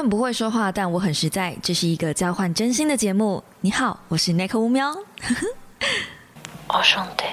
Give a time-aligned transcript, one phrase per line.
[0.00, 1.54] 很不会说话，但我很实在。
[1.62, 3.44] 这是一个交换真心的节目。
[3.60, 4.90] 你好，我是 Nick 乌喵。
[6.68, 7.24] 哦，兄弟。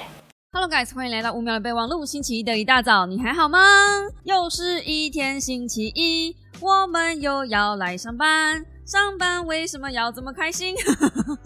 [0.51, 2.05] Hello guys，欢迎来到五秒的备忘录。
[2.05, 3.57] 星期一的一大早，你还好吗？
[4.23, 8.66] 又是一天星期一，我们又要来上班。
[8.88, 10.73] 上班为什么要这么开心？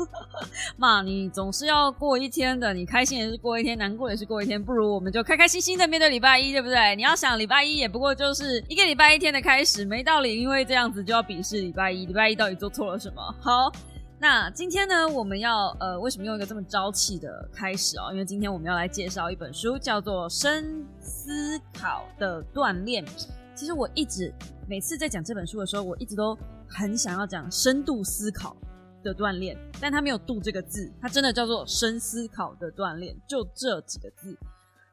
[0.78, 6.96] 妈，你总是要过一天的，你开心也是过一天，难过也是过一天，不如我们就开开心心的面对礼拜一，对不对？
[6.96, 12.06] 你要想礼拜一也不过就是一个礼拜一天的开始，没道理因为这样子就要鄙视礼拜一。
[12.06, 13.36] 礼拜一到底做错了什么？
[13.42, 13.72] 好，
[14.20, 18.12] 那今天呢，我们要呃，为什么用一个这么朝气的开始哦？
[18.12, 23.04] 因为今天我们要来介绍一本书，叫做《深思考的锻炼》。
[23.62, 24.34] 其实我一直
[24.68, 26.36] 每次在讲这本书的时候，我一直都。
[26.74, 28.56] 很想要讲深度思考
[29.04, 34.40] 的锻炼，但它没有“度”这个字，它真的叫做深思考的锻炼，就这几个字。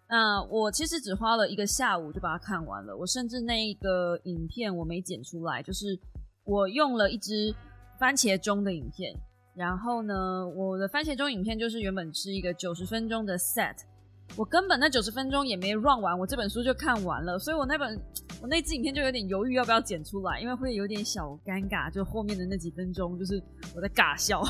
[0.09, 5.97] 那我其实只花了一个下午就把它看完了，我甚至那一个影片我没剪出来，就是
[6.43, 7.55] 我用了一支
[7.97, 9.15] 番茄钟的影片，
[9.55, 13.77] 然后呢，我的番茄钟影片就是原本是一个九十分钟的 set。
[14.37, 18.01] 我根本那九十分钟也没 run 完，我这本书就看完了，所以我那本
[18.41, 23.43] 我那支影片就有点犹豫要不要剪出来，因为会有点小尴尬，就后面的那几分钟就是
[23.75, 24.41] 我在尬笑，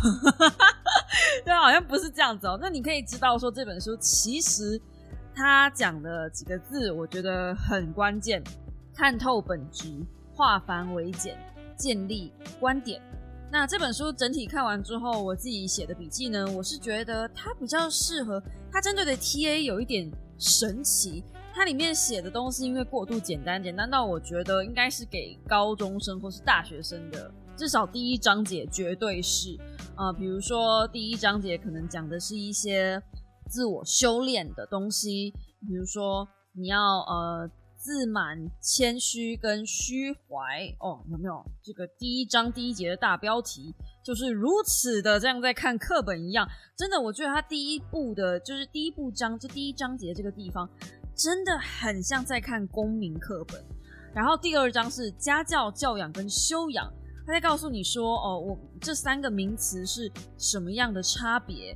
[1.43, 2.59] 对，好像不是这样子哦。
[2.61, 4.79] 那你可以知道说这本书其实
[5.35, 8.43] 他讲的几个字，我觉得很关键：
[8.95, 9.89] 看透本质，
[10.35, 11.35] 化繁为简，
[11.77, 13.01] 建立观点。
[13.51, 21.25] 那这本书整体看完之后，我自己写的笔记呢，我是觉得它比较适合，它针对的 TA 有一点神奇。
[21.55, 29.59] 它里面写的东西因为过度简单，简单到我觉得应该是给高中生或是大学生的，至少第一章节绝对是。
[29.97, 33.03] 啊，比如说第一章节可能讲的是一些
[33.49, 35.33] 自我修炼的东西，
[35.67, 37.51] 比如说你要呃。
[37.89, 41.43] 自满、谦虚跟虚怀哦，有没有？
[41.63, 46.47] 这个第一章第一节的大标题就是如此的，这样在看课本一样。
[46.77, 50.69] 真的，我觉得他第一部的，就是第一部章，这第一章节这个地方，
[51.17, 53.65] 真的很像在看公民课本。
[54.15, 56.93] 然后第二章是家教、教养跟修养，
[57.27, 61.75] 他在告诉你说，哦，我这三个名词是什么样的差别，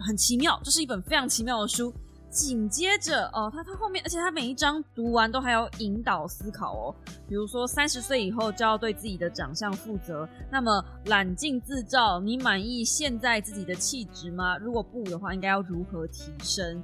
[0.00, 1.94] 很奇妙，这是一本非常奇妙的书。
[2.36, 6.94] 紧接着哦，他他后面，而且他每一章读完都还要引导思考哦。
[7.26, 10.28] 比如说，三十岁以后就要对自己的长相负责。
[10.52, 14.58] 那么，揽镜自照，你满意现在自己的气质吗？
[14.58, 16.82] 如果不的话，应该要如何提升？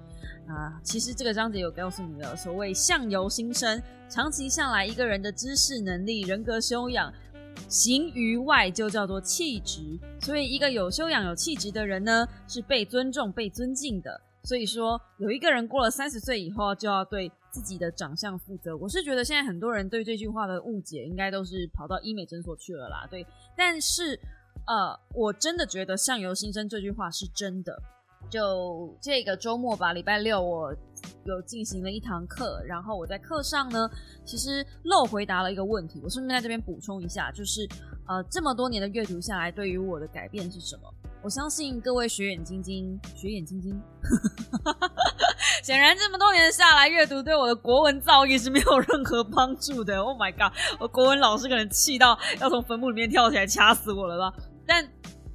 [0.49, 7.13] 啊，其实这个章节有告诉你了，所谓相由心生，长期下来，一个人的知识能力、人格修养，
[7.69, 9.83] 行于外就叫做气质。
[10.23, 14.19] 所以，一个有修养、有气质的人呢，是被尊重、被尊敬的。
[14.45, 18.77] 所以说，有一个人过了三十岁以后就要对自己的长相负责。
[18.77, 23.07] 我是觉得现在很多人对这句话的误解，应该都是跑到医美诊所去了啦。
[23.11, 23.27] 对，
[23.57, 24.19] 但是
[24.67, 27.81] 呃，我真的觉得“相由心生”这句话是真的。
[28.31, 30.75] 就这个周末吧，礼拜六我
[31.25, 33.91] 有进行了一堂课，然后我在课上呢，
[34.25, 36.01] 其实漏回答了一个问题。
[36.03, 37.69] 我顺便在这边补充一下，就是
[38.09, 40.95] 呃，这么多年的阅读下来，对于我的改变是什么？
[41.23, 43.81] 我相信各位学眼晶晶，学眼晶晶，
[45.63, 50.03] 显然这么多年下来，阅读对我的国文造诣是没有任何帮助的。
[50.03, 54.37] Oh my god，我国文老师可能气到要从坟墓里面跳起来掐死我了吧？
[54.67, 54.85] 但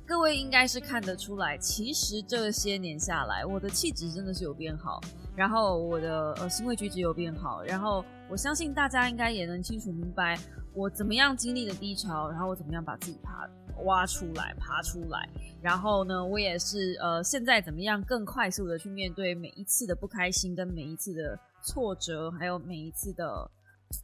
[0.06, 5.00] 各位应该是看得出来，其实这些年下来，我的气质真的是有变好，
[5.38, 10.38] 然后我的呃行为举止有变好，然后我相信大家应该也能清楚明白
[10.78, 13.50] 我怎么样经历了低潮，然后我怎么样把自己爬
[13.84, 15.28] 挖出来、爬出来。
[15.60, 23.50] 然后呢，我也是呃，现在怎么样更快速的去面对每一次的不开心，跟每一次的挫折，还有每一次的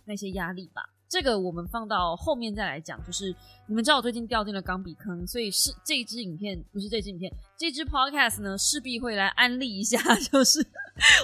[0.03, 0.81] 那些压力吧。
[1.07, 2.99] 这个我们放到后面再来讲。
[3.05, 3.35] 就是
[3.67, 9.99] 你们知道我最近掉进了钢笔坑，所以是这支影片不是这支影片，这支 podcast 呢势必会来安利一下，
[10.31, 10.65] 就是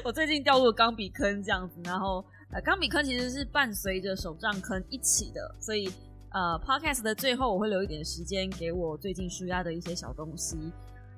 [0.06, 1.82] 我最近掉入了钢笔坑这样子。
[1.84, 5.92] 然后呃，钢笔坑其实是伴随着手账坑一起的，所以。
[6.32, 10.72] 呃，podcast 的最后我会留一点时间给我最近舒压的一些小东西。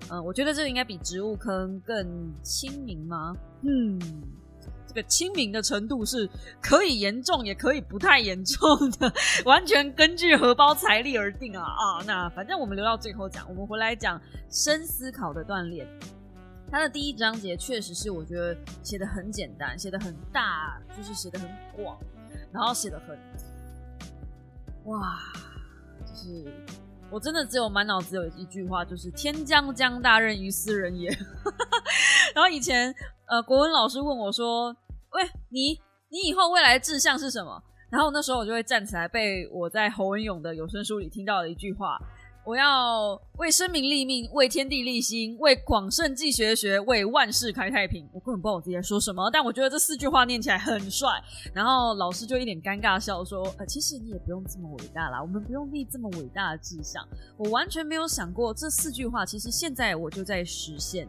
[0.09, 3.35] 嗯，我觉得这个应该比植物坑更亲民吗？
[3.63, 3.99] 嗯，
[4.87, 6.29] 这个亲民的程度是
[6.61, 9.13] 可以严重，也可以不太严重的，
[9.43, 12.01] 完全根据荷包财力而定啊啊！
[12.07, 14.17] 那反正我们留到最后讲，我们回来讲
[14.49, 15.85] 深思考的锻炼。
[16.71, 21.99] 它的第一章节确实是我觉得写的很简单，写的很大，就是写的很广，
[22.53, 23.19] 然后写的很。
[24.85, 25.19] 哇，
[25.99, 26.49] 就是
[27.11, 31.09] 我真的只有满脑子有一句话，就是“天将降大任于斯人也”。
[32.33, 32.95] 然后以前
[33.27, 34.73] 呃，国文老师问我说
[35.11, 35.77] ：“喂，你
[36.09, 41.99] 你以后未来的志向是什么？”然后那时候我就会站起来，背我在侯文勇的有声书里听到的一句话。
[42.43, 48.09] 我要为生民立命，为天地立心，为广圣继学学，为万世开太平。
[48.11, 51.07] 我根本不知道我自己在说什么，但我觉得这四句话念起来很帅。
[51.53, 57.07] 然后老师就一脸尴尬笑说：“呃，其实你也不用这么伟大啦，我们不用立这么伟大的志向。”
[57.37, 61.07] 我完全没有想过这四句话，其实现在我就在实现：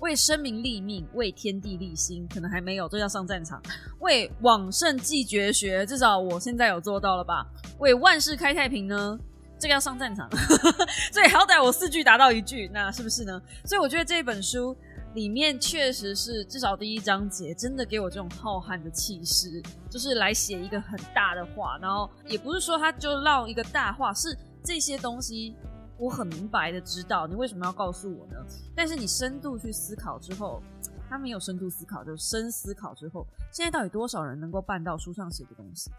[0.00, 2.28] 为生民立命，为天地立心。
[2.28, 3.62] 可能还没有，这要上战场。
[4.00, 7.46] 为往圣继绝学，至少我现在有做到了吧？
[7.78, 9.18] 为万世开太平呢？
[9.60, 10.26] 这个要上战场，
[11.12, 13.40] 所以好歹我四句达到一句，那是不是呢？
[13.66, 14.74] 所以我觉得这本书
[15.14, 24.34] 里面确实是至少第一章节真的给我这种浩瀚的气势，就是来写一个很大的话，然后也不是说他就唠一个大话，是
[24.64, 25.54] 这些东西
[25.98, 28.36] 我很明白的知道你为什么要告诉我呢？
[28.74, 30.62] 但是你深度去思考之后，
[31.08, 35.90] 他没有深度思考，就深思考之后，现在到底多少人能够办到书上写的东西？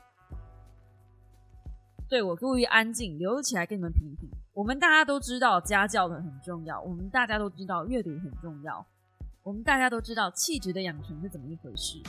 [2.11, 4.29] 对我故意安静留起来跟你们评评。
[4.53, 8.85] 我们大家都知道家教的很重要，我们大家都知道阅读很重要，
[9.43, 12.03] 我们大家都知道气质的养成是怎么一回事。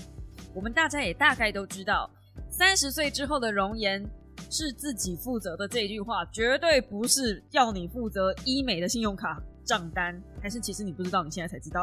[0.56, 2.10] 我们大家也大概都知道，
[2.50, 4.04] 三十岁之后的容颜
[4.50, 11.80] 是自己负责的这句话，绝对不是要你负责医美的信用卡账单，还是其实你不知道，你现在才知道。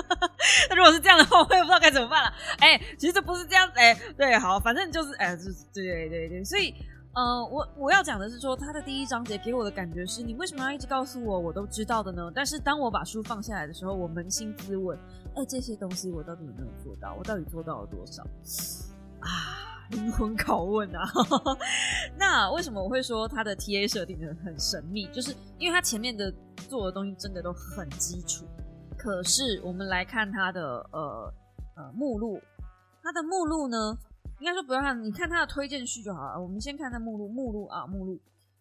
[0.68, 2.30] 那如果是这样的话，我也不知道该怎么办了。
[2.58, 6.74] 哎，其实不是这样子，哎，对，好，反正就是，哎，就是对对对，所以。
[7.16, 12.30] 呃，我我要讲的是说，他的第一章节给我的感觉是你为什么要一直告诉我我都知道的呢？
[12.34, 14.98] 但是当我把书放下来的时候，我扪心自问，
[15.34, 17.14] 哎，这些东西我到底有没有做到？
[17.18, 18.22] 我到底做到了多少？
[19.20, 21.10] 啊，灵魂拷问啊！
[22.18, 25.06] 那为什么我会说他的 T A 设定的很神秘？
[25.06, 26.30] 就是因为他前面的
[26.68, 28.44] 做的东西真的都很基础。
[28.98, 31.32] 可是我们来看他的呃
[31.76, 32.38] 呃目录，
[33.02, 33.96] 他的目录呢？
[34.38, 36.40] 应该说不要看，你看他的推荐序就好了。
[36.40, 38.20] 我们先看他目录，目录啊，目录。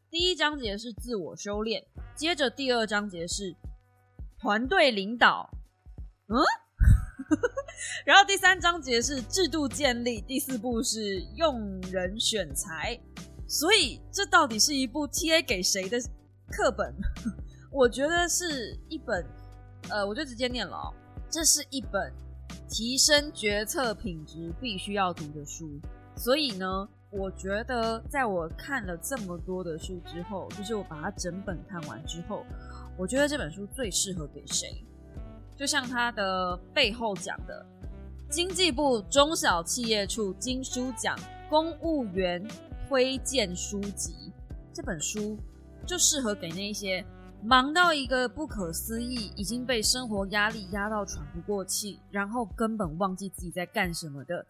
[0.10, 1.86] 第一章节是自我修炼，
[2.16, 3.54] 接着第二章节是
[4.40, 5.50] 团队领导，
[6.28, 6.40] 嗯，
[8.06, 12.98] 然后第三章节是制度建立，第四步是用人选材。
[13.48, 16.00] 所以这到底是一部 T A 给谁的
[16.50, 16.96] 课本？
[17.70, 19.26] 我觉得是一本，
[19.90, 20.94] 呃，我就直接念了，
[21.30, 22.14] 这是一本。
[22.68, 25.80] 提升决策品质必须要读的书，
[26.16, 32.44] 所以呢，我觉得在我看了这么多的书之后，就是我把它整本看完之后，
[32.98, 34.84] 我觉得这本书最适合给谁？
[35.56, 37.66] 就像它的背后讲的，
[38.30, 41.18] 经济部中小企业处金书奖
[41.50, 42.46] 公务员
[42.90, 44.34] 推荐书籍，
[44.74, 45.38] 这本书
[45.86, 47.06] 就适合给那些。
[47.46, 54.44] 忙到一个不可思议，已经被生活压力压到喘不过气，然后根本忘记自己在干什么的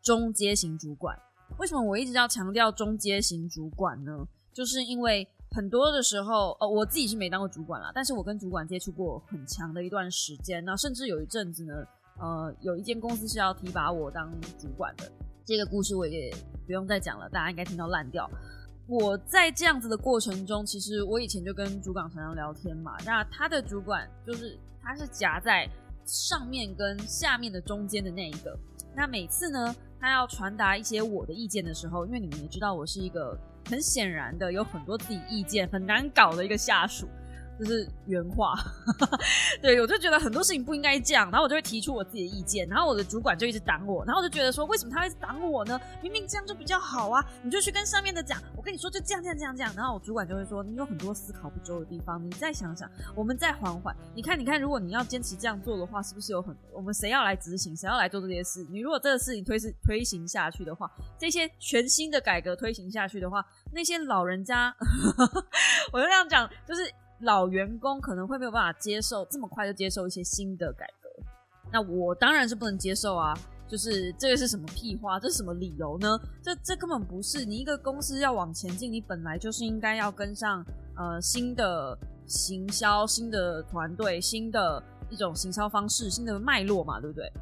[0.00, 1.18] 中阶型主管。
[1.58, 4.28] 为什么我一直要强调中阶型主管呢？
[4.52, 11.74] 就是因为很多的时候，呃，我自己是没当过主管啦，但是我跟主管接触过很长的一段时间，那甚至有一阵子呢，
[12.20, 15.10] 呃，有一间公司是要提拔我当主管的。
[15.44, 16.32] 这个故事我也
[16.64, 18.30] 不用再讲了，大家应该听到烂掉。
[18.88, 22.96] 我在这样子的过程中，其实我以前就跟主管常常聊天嘛。
[23.04, 25.68] 那他的主管就是他是夹在
[26.04, 28.56] 上面跟下面的中间的那一个。
[28.94, 33.36] 那每次呢，他要传达一些我的意见的时候，因为你们也知道，我是一个
[33.68, 37.08] 很显然的有很多自己意见很难搞的一个下属。
[37.58, 38.54] 就是原话，
[39.62, 45.80] 对我就觉得很多事情不应该这样，然后我就会提出我自己的意见，然后我的主管就一直挡我，然后我就觉得说，为什么他会挡我呢？
[46.02, 47.24] 明明这样就比较好啊！
[47.42, 53.96] 你就去跟上面的讲，我跟你说就这样这样这样这样，然后我主管就会说，你有很多思考不周的地方，你再想想，我们再缓缓。
[54.14, 58.66] 你看，你看，如果你要坚持这样做的话，是不是有很我们谁要来执行，谁要来做这些事？
[58.70, 64.74] 你如果这个事情推是推行下去的话，这些全新的改革推行下去的话，那些老人家，
[65.92, 66.92] 我就这样讲，就是。
[67.20, 71.08] 老员工可能会没有办法接受这么快就接受一些新的改革，
[71.72, 73.34] 那我当然是不能接受啊！
[73.68, 75.18] 就是这个是什么屁话？
[75.18, 76.18] 这是什么理由呢？
[76.42, 87.32] 这这根本不是你一个公司要往前进，你本来就是应该要跟上呃新的行销、新的团队、新的一种行销方式、新的脉络嘛，对不对？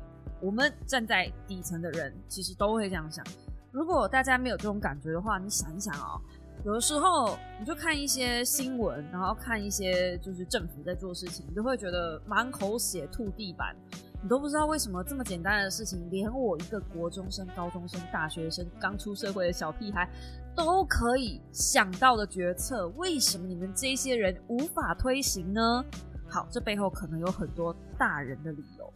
[0.40, 3.25] 我们站在底层的人其实都会这样想。
[3.71, 6.19] 如果大家没有这种感觉的话，你想一想啊。
[6.64, 13.76] 有的时候，你就看一些新闻，然后看一些就是政府在做事情，你都会觉得满口血吐地板，
[14.23, 20.09] 你都不知道为什么这么简单的事情，连我一个国中生、高中生、大学生、刚出社会的小屁孩
[20.56, 25.85] 都可以想到的决策，为什么你们这些人无法推行呢？
[26.30, 28.90] 好，这背后可能有很多大人的理由，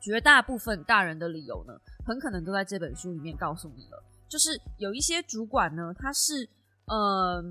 [0.00, 1.74] 绝大部分大人的理由呢，
[2.06, 4.04] 很可能都在这本书里面告诉你了。
[4.28, 6.48] 就是有一些主管呢，他是
[6.86, 7.42] 呃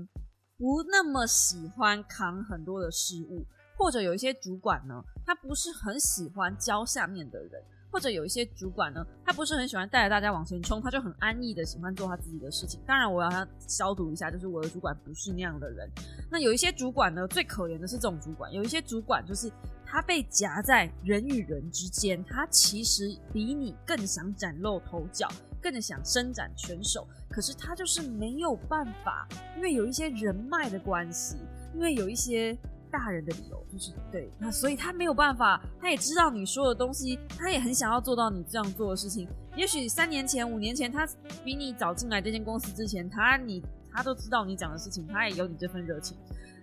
[0.56, 3.44] 不那么喜欢扛很多的事物，
[3.76, 7.62] 或者有一些主管呢，他不是很喜欢教下面的人。
[7.92, 12.80] 或者有一些主管呢，他不是很喜欢带着大家往前冲，他就很安逸的喜欢做他自己的事情。
[12.86, 13.28] 当然，我要
[13.66, 15.90] 消毒一下，就是我的主管不是那样的人。
[16.30, 18.52] 那有一些主管呢，最可怜的是这种主管。
[18.52, 19.50] 有一些主管就是
[19.84, 25.28] 他被夹在人与人之间，他其实比你更想崭露头角，
[25.62, 31.36] 更想伸展拳手，可是他就是没有办法，因为有一些人脉的关系，
[31.74, 32.56] 因为有一些。
[32.92, 39.28] 大人的理由就是对那，所以他没有办法，他也知道你说的东西，他也很想要做到你这样做的事情。
[39.54, 41.06] 也许三年前、五年前，他
[41.44, 43.62] 比你早进来这间公司之前，他你
[43.92, 46.18] 他都知道你讲的事情，他也有你这份热情。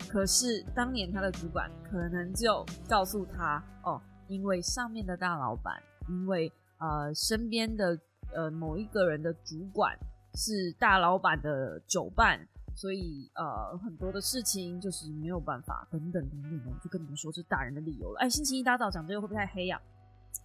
[0.10, 7.98] 可是当年他的主管可能就告诉他：哦，因为上面的大老板，因为呃身边的
[8.34, 9.98] 呃某一个人的主管
[10.36, 12.40] 是大老板的酒伴。
[12.80, 18.20] 所以呃，很多的事情就是没有办法，等等等等，我就跟你们说是大人的理由了。
[18.20, 19.82] 哎，星期一大早讲这个会不会太黑呀？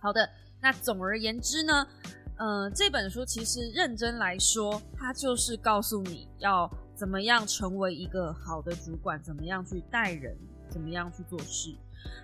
[0.01, 0.27] 好的，
[0.59, 1.87] 那总而言之呢，
[2.39, 10.35] 嗯，这本书其实认真来说，它就是告诉你要怎么样成为一个好的主管，怎么样去带人，
[10.71, 11.77] 怎么样去做事。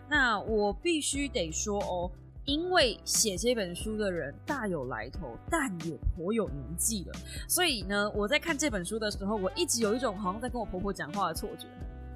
[0.08, 2.10] 那我必须得说哦。
[2.48, 7.12] 因为写这本书的人大有来头，但也颇有年纪了，
[7.46, 11.66] 所以呢，我在看这本书的时候，我一直有一种好像在跟我婆婆讲话的错觉。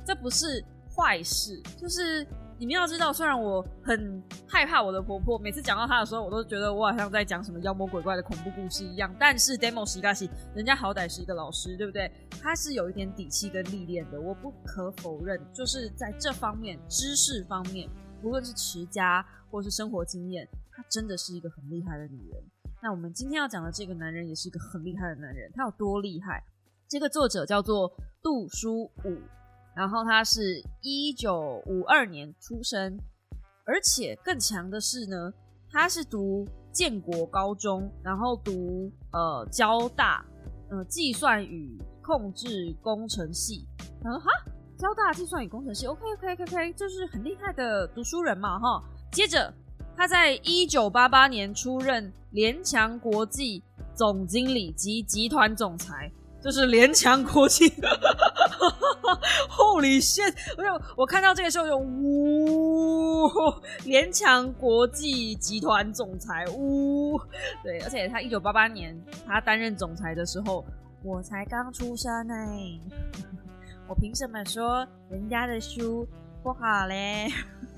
[0.06, 0.64] 这不是
[0.96, 9.14] 坏事，就是你们要知道，虽然我很害怕我的婆婆，每次讲到她的时候，我都觉得我好像在讲什么妖魔鬼怪的恐怖故事一样。
[9.20, 12.10] 但是 Demo 西嘎西，人家好歹是一个老师，对不对？
[12.40, 17.86] 他是有一点底气跟历练的，我不可否认，就是在这方面知识方面。
[18.24, 22.42] 无论是持家或是生活经验，她真的是一个很厉害的女人。
[22.82, 25.52] 那我们今天要讲的这个男人也是一个很厉害的男人。
[25.54, 26.42] 他有多厉害？
[26.88, 27.92] 这个作者叫做
[28.22, 29.18] 杜书武，
[29.76, 32.98] 然后他是一九五二年出生，
[33.64, 35.32] 而且更强的是呢，
[35.70, 40.24] 他是读建国高中，然后读呃交大
[40.70, 43.68] 呃计算与控制工程系。
[44.04, 44.30] 嗯哈。
[44.78, 48.82] 交大计算与工程系，OK OK OK OK，就是很厉害的读书人嘛，哈。
[49.12, 49.52] 接着，
[49.94, 53.62] 他在一九八八年出任联强国际
[53.94, 56.10] 总经理及集团总裁，
[56.42, 57.68] 就是联强国际。
[59.50, 60.34] Holy shit！
[60.56, 63.28] 我我看到这个时候就呜，
[63.84, 67.20] 联强国际集团总裁呜，
[67.62, 70.64] 对，而且他一九八八年他担任总裁的时候，
[71.02, 72.34] 我才刚出生呢。
[73.88, 76.08] 我凭什么说人家的书
[76.42, 77.28] 不好嘞？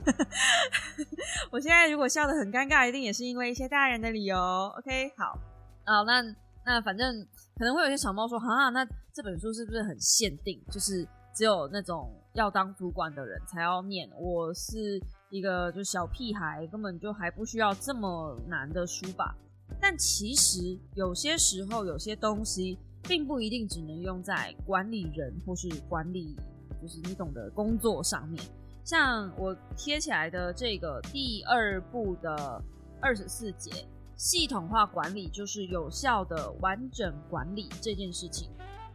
[1.52, 4.36] 我现在如果笑得很尴尬，一定也是因为一些大人的理由。
[4.78, 5.38] OK，好，
[5.84, 6.22] 啊，那
[6.64, 7.26] 那反正
[7.58, 10.58] 可能会有些小猫说，哈，那这本书是不是很限定？
[10.70, 14.10] 就是只有那种要当主管的人才要念。
[14.18, 19.34] 我是一个就小屁孩，根本就还不需要这么难的书吧？
[19.80, 22.78] 但其实有些时候，有些东西。
[23.06, 26.34] 并不一定只能用在管理人或是管理，
[26.84, 28.44] 就是你懂的工作上面。
[28.84, 32.62] 像我贴起来的这个第二部的
[33.00, 33.70] 二十四节，
[34.16, 38.50] 系统化管理就是有效的完整管理这件事情。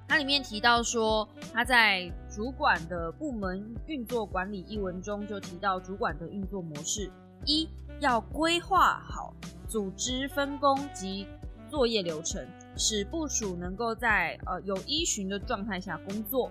[0.07, 7.11] 它里面提到说，他在主管的部门运作管理一文中就提到主管的运作模式：
[7.43, 7.67] 一
[7.99, 9.33] 要规划好
[9.67, 11.25] 组织分工及
[11.71, 12.45] 作业流程。
[12.77, 16.49] 使部署能够在呃有依循的状态下工作。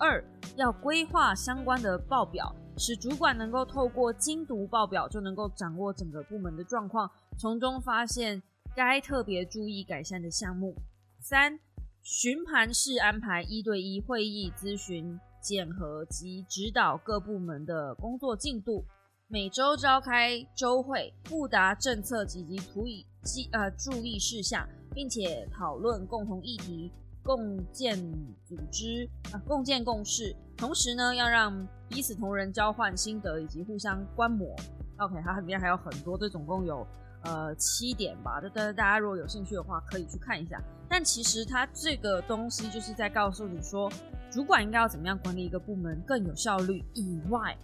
[0.00, 0.24] 二
[0.56, 8.42] 要规划相关的报表，使主管能够透过精读报表就能够掌握整个部门的状况，从中发现
[8.74, 10.74] 该特别注意改善的项目。
[11.20, 11.60] 三
[12.02, 18.82] 巡盘式安排一对一会议咨询、检核及指导各部门的工作进度，
[19.28, 24.66] 每周召开周会，布达政策及及图以记呃注意事项。
[24.92, 26.90] 并且讨论共同议题，
[27.22, 27.96] 共建
[28.44, 30.34] 组织啊，共建共事。
[30.56, 34.54] 同时呢，要让彼此同仁交换心得以及互相观摩。
[34.98, 36.86] OK，它里面还有很多，这总共有
[37.22, 38.40] 呃七点吧。
[38.40, 40.62] 这大家如果有兴趣的话，可以去看一下。
[40.88, 43.90] 但其实它这个东西就是在告诉你说，
[44.30, 46.84] 主管应该要怎么样管理一个部门更有效率。
[46.94, 47.56] 以外，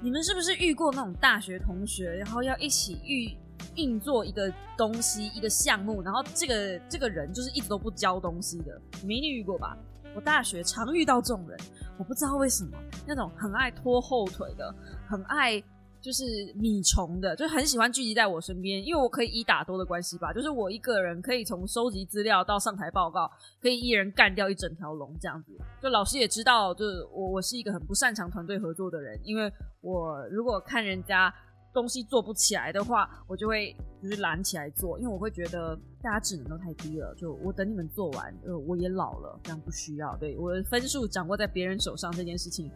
[0.00, 3.34] 你们是不是遇过那种大学同学，然后要一起遇？
[3.76, 9.76] 运作一个东西，一个项目，然后这个这个人就是一直都不教东西的，没你遇过吧？
[10.14, 11.58] 我大学常遇到这种人，
[11.98, 12.70] 我不知道为什么，
[13.06, 14.74] 那种很爱拖后腿的，
[15.06, 15.62] 很爱
[16.00, 16.24] 就是
[16.54, 25.52] 米虫的，就很喜欢聚集在我身边，因为我可以一打多的关系吧，就是我一个人可以从收集资料到上台报告，可以一人干掉一整条龙这样子。
[25.82, 31.32] 就老师也知道，就是我我是一个很不擅长团队合作的人，因为我如果看人家
[31.72, 40.16] 东西做不起来的话，我就会就是懒起来做，因为我会觉得大家智能都太低了，就我等你们做完，呃，我也老了，这样不需要。
[40.16, 42.70] 对我的分数掌握在别人手上这件事情，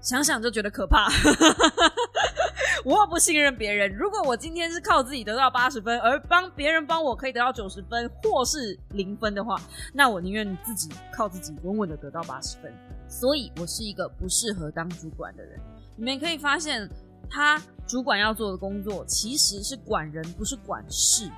[0.00, 1.08] 想想就觉得可怕。
[2.84, 3.92] 我不信任别人。
[3.92, 9.60] 如果我今天是靠自己得到八十分，而帮别人帮我可以得到九十分或是零分的话，
[9.92, 12.72] 那我宁愿自己靠自己稳稳的得到八十分。
[13.08, 15.58] 所以我是一个不适合当主管的人。
[15.96, 16.88] 你们可以发现，
[17.28, 21.30] 他主管要做的工作其实是管人，不是管事。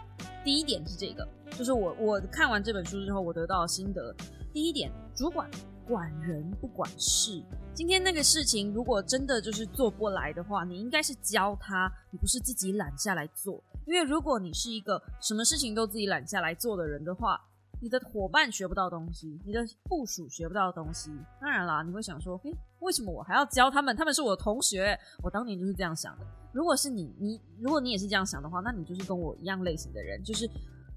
[0.43, 4.15] 第一点是这个，就是我我看完这本书之后，我得到的心得。
[4.51, 5.51] 第一点，主管
[5.87, 7.43] 管人不管事。
[7.75, 13.63] 今天那个事情，如果真的就是做不来的话，你应该是教他，你不是自己揽下来做。
[13.87, 17.39] 因为如果你是一个什么事情都自己揽下来做的人的话，
[17.81, 21.11] 你的伙伴学不到东西，你的部署学不到东西。
[21.41, 23.95] 当然啦，你会想说，嘿，为什么我还要教他们？
[23.95, 26.27] 他们是我同学，我当年就是这样想的。
[26.53, 30.51] 如果是你，你如果你也是这样想的话，那你就是跟我一样类型的人，就是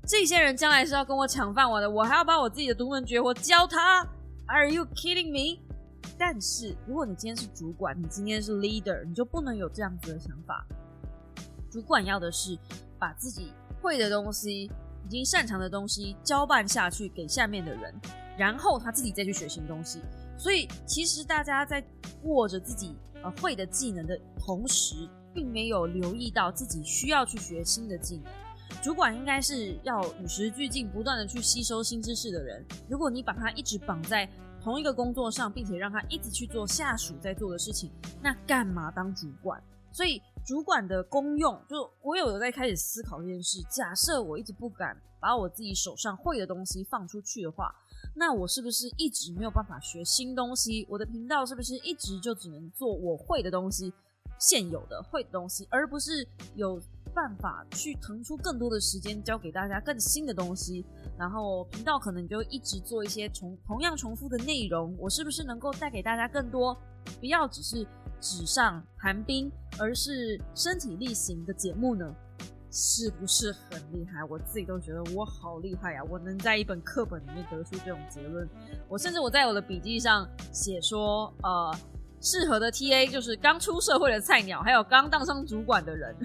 [0.07, 4.03] 这些人将来是要跟我抢饭碗的，我还要把我自己的独门绝活教他
[4.47, 5.61] ？Are you kidding me？
[6.17, 10.65] 但是，如果你今天是主管，你今天是 leader，你就不能有这样子的想法。
[11.69, 12.57] 主管要的是
[12.99, 14.69] 把自己会的东西、
[15.05, 17.93] 已经擅长的东西交办下去给下面的人，
[18.37, 19.99] 然后他自己再去学新东西。
[20.37, 21.83] 所以，其实大家在
[22.23, 28.31] 握着自己呃会的技能的同时，并没有留意到自己需要去学新的技能。
[28.81, 32.65] 主管应该是要与时俱进，不断的去吸收新知识的人。
[32.89, 34.27] 如果你把他一直绑在
[34.63, 37.91] 同一个工作上，并且让他一直去做下属在做的事情，
[38.21, 39.61] 那干嘛当主管？
[39.91, 43.61] 所以主管的功用，就我有在开始思考这件事。
[43.69, 47.73] 假设我一直不敢把我自己手上会的东西放出去的话，
[48.15, 50.85] 那我是不是一直没有办法学新东西？
[50.89, 53.93] 我的频道是不是一直就只能做我会的东西，
[54.39, 56.81] 现有的会的东西，而不是有？
[57.13, 60.85] 办法去腾出更多的时间教给大家更新的东西，
[61.19, 64.95] 然后频道可能就一直做一些重同样重复的内容。
[64.97, 66.73] 我是不是能够带给大家更多，
[67.19, 67.85] 不要只是
[68.21, 72.15] 纸上谈兵，而是身体力行的节目呢？
[72.73, 74.23] 是不是很厉害？
[74.29, 76.01] 我自己都觉得我好厉害呀！
[76.09, 78.47] 我能在一本课本里面得出这种结论，
[78.87, 81.77] 我甚至我在我的笔记上写说，呃，
[82.21, 86.15] 适合的 TA 就是刚出社会的菜鸟，还有刚当上主管的人。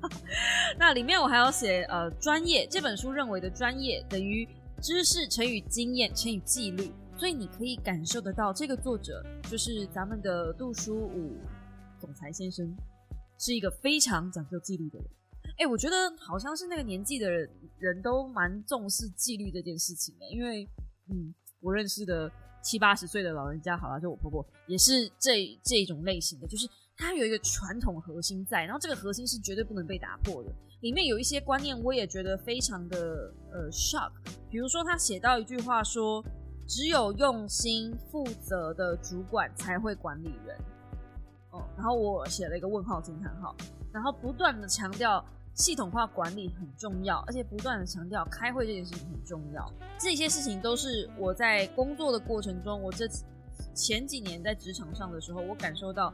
[0.80, 4.48] 那里面我还要写呃专业这本书认为的专业等于
[4.80, 11.36] 知识乘以经验乘以纪律，所以你可以感受得到这个作者就是咱们的杜书武
[11.98, 12.74] 总裁先生
[13.38, 15.08] 是一个非常讲究纪律的人。
[15.58, 20.68] 哎，我觉得好像是那个年纪的人人都蛮重视纪律这件事情的，因为
[21.10, 22.30] 嗯，我认识的
[22.62, 26.68] 七八十岁的老人家，好像就我婆婆也是这这种类型的，就是。
[26.98, 30.50] 它有一个传统核心在，然后这个核心是绝对不能被打破的。
[30.80, 34.10] 里面有一些观念，我也觉得非常的呃 shock。
[34.48, 36.24] 比如说，他写到一句话说
[36.66, 40.56] ：“只有用心负责的主管才会管理人。”
[41.52, 43.54] 哦，然后我写了一个问号惊叹号，
[43.92, 45.24] 然后不断的强调
[45.54, 49.72] 系统化管理很重要，而且不断的强调开会这件事情很重要。
[49.98, 53.08] 这些事情都是我在工作的过程中，我这
[53.74, 56.12] 前几年在职场上的时候，我感受到。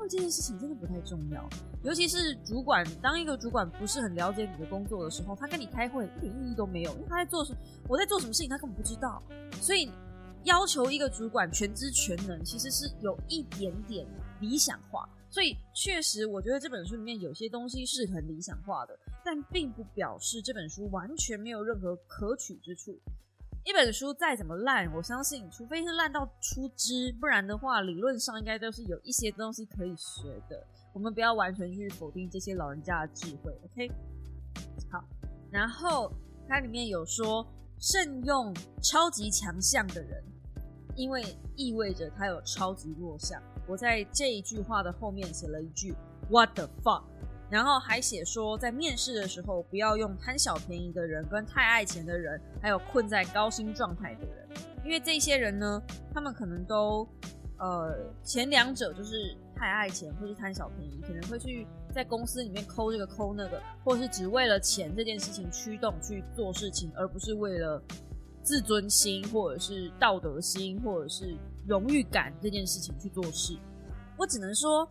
[0.00, 1.48] 这件事情真的不太重要，
[1.82, 2.84] 尤其是主管。
[3.00, 7.56] 当一个主管不是很了解你的工作的时候，他跟你开会一点意义都没有，因为他在做什，
[7.88, 9.22] 我在做什么事情，他根本不知道。
[9.60, 9.90] 所以
[10.44, 14.06] 要求一个主管全知全能，其实是有一点点
[14.40, 15.08] 理想化。
[15.30, 23.00] 所以确实，我觉得这本书里面有些东西是很理想化的，但并不表示这本书完全没有任何可取之处。
[23.64, 30.66] 一本书再怎么烂，我相信，除非是烂到出汁，不然的话，理论上应该都是有一些东西可以学的。
[30.92, 33.88] 我们不要完全去否定这些老人家的智慧，OK？
[34.90, 35.04] 好，
[35.50, 36.12] 然后
[36.48, 37.46] 它里面有说，
[37.78, 40.24] 慎用超级强项的人，
[40.96, 41.22] 因为
[41.56, 43.40] 意味着他有超级弱项。
[43.68, 45.94] 我在这一句话的后面写了一句
[46.28, 47.04] “What the fuck”。
[47.52, 54.48] 然后还写说，在面试的时候不要用贪小便宜的人、跟太爱钱的人，还有困在高薪状态的人，
[54.82, 55.82] 因为这些人呢，
[56.14, 57.06] 他们可能都，
[57.58, 67.82] 呃，前两者就是太爱钱或是贪小便宜，可能会去在公司里面抠这个抠那个，或是只为了钱这件事情驱动去做事情，而不是为了
[68.42, 71.36] 自尊心或者是道德心或者是
[71.66, 73.58] 荣誉感这件事情去做事。
[74.16, 74.88] 我只能说。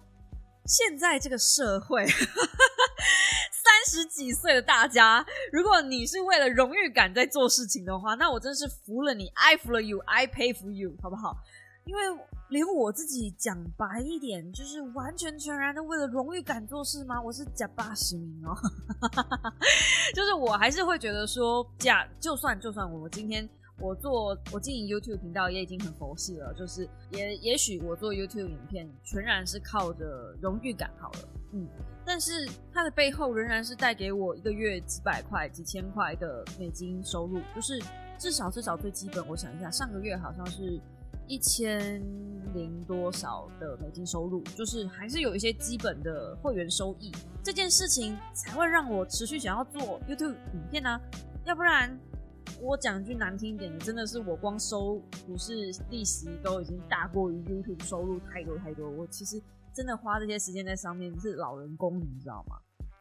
[0.66, 11.36] 现在这个社会， 三十几岁的大家，如果你是为了荣誉感在做事情的话，那我真是服了你，I 服了 you，I pay for you，好不好？
[11.86, 12.02] 因为
[12.50, 17.20] 连我自己讲白一点，就是完全全然的为了荣誉感做事吗？
[17.22, 18.56] 我是假八十名哦，
[20.14, 23.50] 就是我还是会觉得说，假就算就算我今天。
[23.82, 31.68] 我做我经营 YouTube 频道也已经很佛系了，就是也也许我做 YouTube 影片全然是靠着荣誉感好了，嗯，
[32.06, 37.82] 但是它的背后仍然是带给我一个月几百块、几千块的美金收入，就是
[38.20, 40.80] 至少至少最基本，我想一下，上个月好像是
[41.28, 42.00] 一千
[42.54, 47.12] 零多少的美金收入，就是还是有一些基本的会员收益，
[47.44, 51.02] 这件事情才会让我持续想要做 YouTube 影片呢，
[51.46, 52.00] 要不然。
[52.60, 58.90] 我讲句难听一点的，真的是我光收股市利息都已经大过于 YouTube 收入太多太多。
[58.90, 59.42] 我其实
[59.74, 62.58] 真的花这些时间在上面是老人工，你知道吗？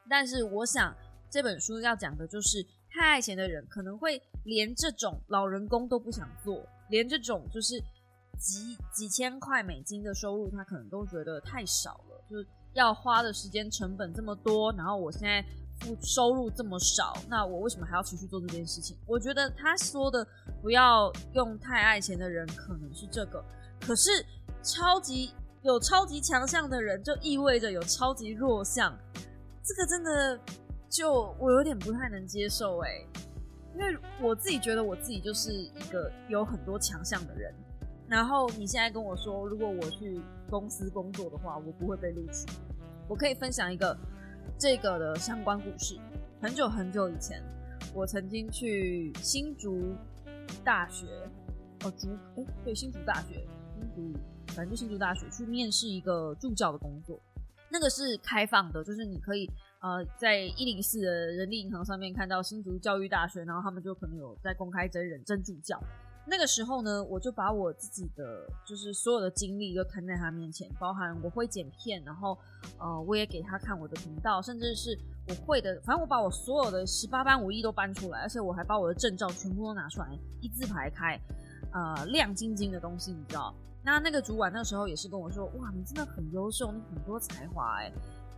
[0.09, 0.95] 但是我想
[1.31, 7.79] 这本书要讲的就是太爱钱的人可能会连这种老人工都不想做，连这种就是
[8.39, 15.45] 几几千块美金的收入，他可能都觉得太少了，就是要花的时间成本这么多，然后我现在。
[16.03, 18.97] 收入这么少，那我为什么还要持续做这件事情？
[19.07, 20.27] 我觉得他说的
[20.63, 23.43] 不要用太爱钱的人，可能是这个。
[23.81, 24.11] 可是
[24.63, 28.97] 超级有超级强项的人，就意味着有超级弱项。
[29.63, 30.39] 这个真的
[30.89, 33.05] 就我有点不太能接受哎，
[33.75, 37.55] 因为我自己觉得我自己就是一个有很多强项的人。
[38.09, 42.47] 然后你现在跟我说，如果我去公司工作的话，我不会被录取。
[43.09, 43.97] 我可以分享一个。
[44.61, 45.99] 这个的相关故事，
[46.39, 47.43] 很久很久以前，
[47.95, 49.97] 我曾经去新竹
[50.63, 51.07] 大学，
[51.83, 53.43] 哦，竹哎，对，新竹大学，
[53.75, 54.13] 新竹，
[54.49, 57.19] 反正就新竹大学去面试一个助教的工作，
[57.71, 65.83] 那个是开放的，就是你可以呃在一零四的人力银行上面看到新竹教育大学，然后他们就可能有在公开真人真助教。
[66.27, 72.39] 那个时候呢，我就把我自己的就是所有的经历都摊在他面前，包含我会剪片，然后
[72.79, 74.97] 呃，我也给他看我的频道，甚至是
[75.29, 81.21] 我会的，反正我把我所有的十八般武艺都搬出来，而且我还把我的证照全部都拿出来，一字排开，
[81.73, 83.53] 呃，亮晶晶的东西，你知道？
[83.83, 87.91] 那那个主管那时候也是跟我说，哇，你真的很优秀，你很多才华，哎。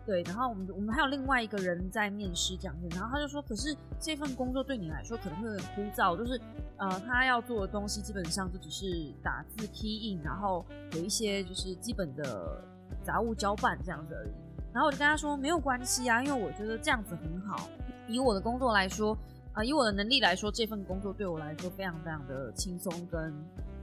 [0.05, 6.41] 对，然后我们我们还有另外一个人在面试这样子，然后他就说，可是这份工作对你来说可能会有点枯燥，就是
[6.77, 12.61] 呃，他要做的东西基本上就只是打字 key in，然后有一些就是基本的
[13.05, 14.31] 杂物交办这样子而已。
[14.73, 17.69] 然后我就跟他说没有关系啊，因为我觉得这样子很好。
[18.09, 19.17] 以我的工作来说，
[19.53, 23.33] 啊，以我的能力来说，这份工作对我来说非常非常的轻松跟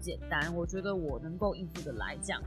[0.01, 2.41] 简单，我觉得我能够应付的来讲。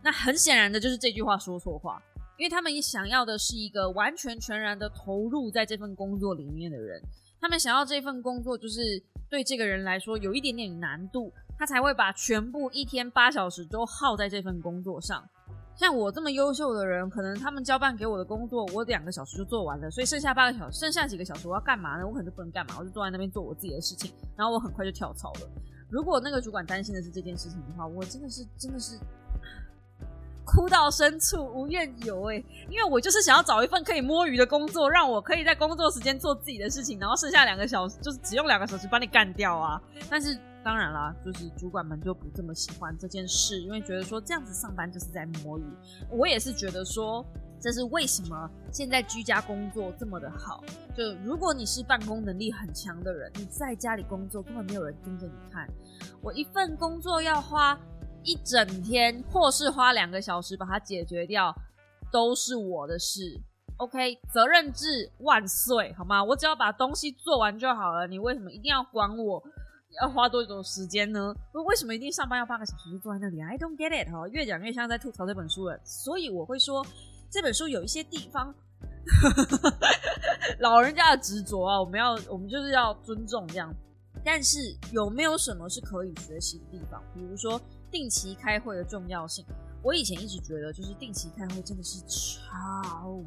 [0.00, 2.00] 那很显然的就是这句话说错话。
[2.38, 7.00] 因为他们想要的是一个完全全然的投入在这份工作里面的人，
[7.40, 15.26] 他们想要这份工作就是对这个人来说有一点点难度，他才会把全部一天八小时都耗在这份工作上。
[15.74, 22.06] 像我这么优秀的人，可能他们交办给我的工作，我两个小时就做完了，所以剩下八个小时，剩下几个小时我要干嘛呢？
[22.06, 25.40] 我可能就不能干嘛，我就坐在那边做我自己的事情，然后我很快就跳槽了。
[25.90, 28.98] 如果那个主管担心的是这件事情的话，我真的是真的是。
[30.46, 32.36] 哭到深处无怨尤哎，
[32.70, 39.82] 因为我就是想要找一份可以摸鱼的工作，让我可以在工作时间做自己的事情，然后剩下两个小时就是只用两个小时把你干掉啊。
[40.08, 45.64] 但是当然啦，就是主管们就不这么喜欢这件事，因为觉得说这样子上班就是在摸鱼。
[46.10, 47.26] 我也是觉得说，
[47.60, 50.62] 这是为什么现在居家工作这么的好。
[50.96, 55.68] 就如果你是办公能力很强的人，你在家里工作根本没有人盯着你看。
[56.22, 57.76] 我一份工作要花。
[58.26, 61.54] 一整天，或是花两个小时把它解决掉，
[62.12, 63.40] 都是我的事。
[63.78, 66.24] OK，责任制万岁，好吗？
[66.24, 68.06] 我只要把东西做完就好了。
[68.06, 69.42] 你为什么一定要管我
[70.00, 71.32] 要花多久时间呢？
[71.52, 75.78] 为什么一定上班要八个小时就坐在那里？I don't get it 哈，越讲越像在吐槽这本书了。
[75.84, 76.84] 所以我会说，
[77.30, 78.52] 这本书有一些地方，
[80.58, 83.70] 老人家的执着啊，我们要我们就是要尊重这样。
[84.24, 84.58] 但是
[84.90, 87.00] 有没有什么是可以学习的地方？
[87.14, 87.60] 比如说。
[87.90, 89.44] 定期开会的重要性，
[89.82, 93.22] 我以前一直觉得，就是定期开会真的是超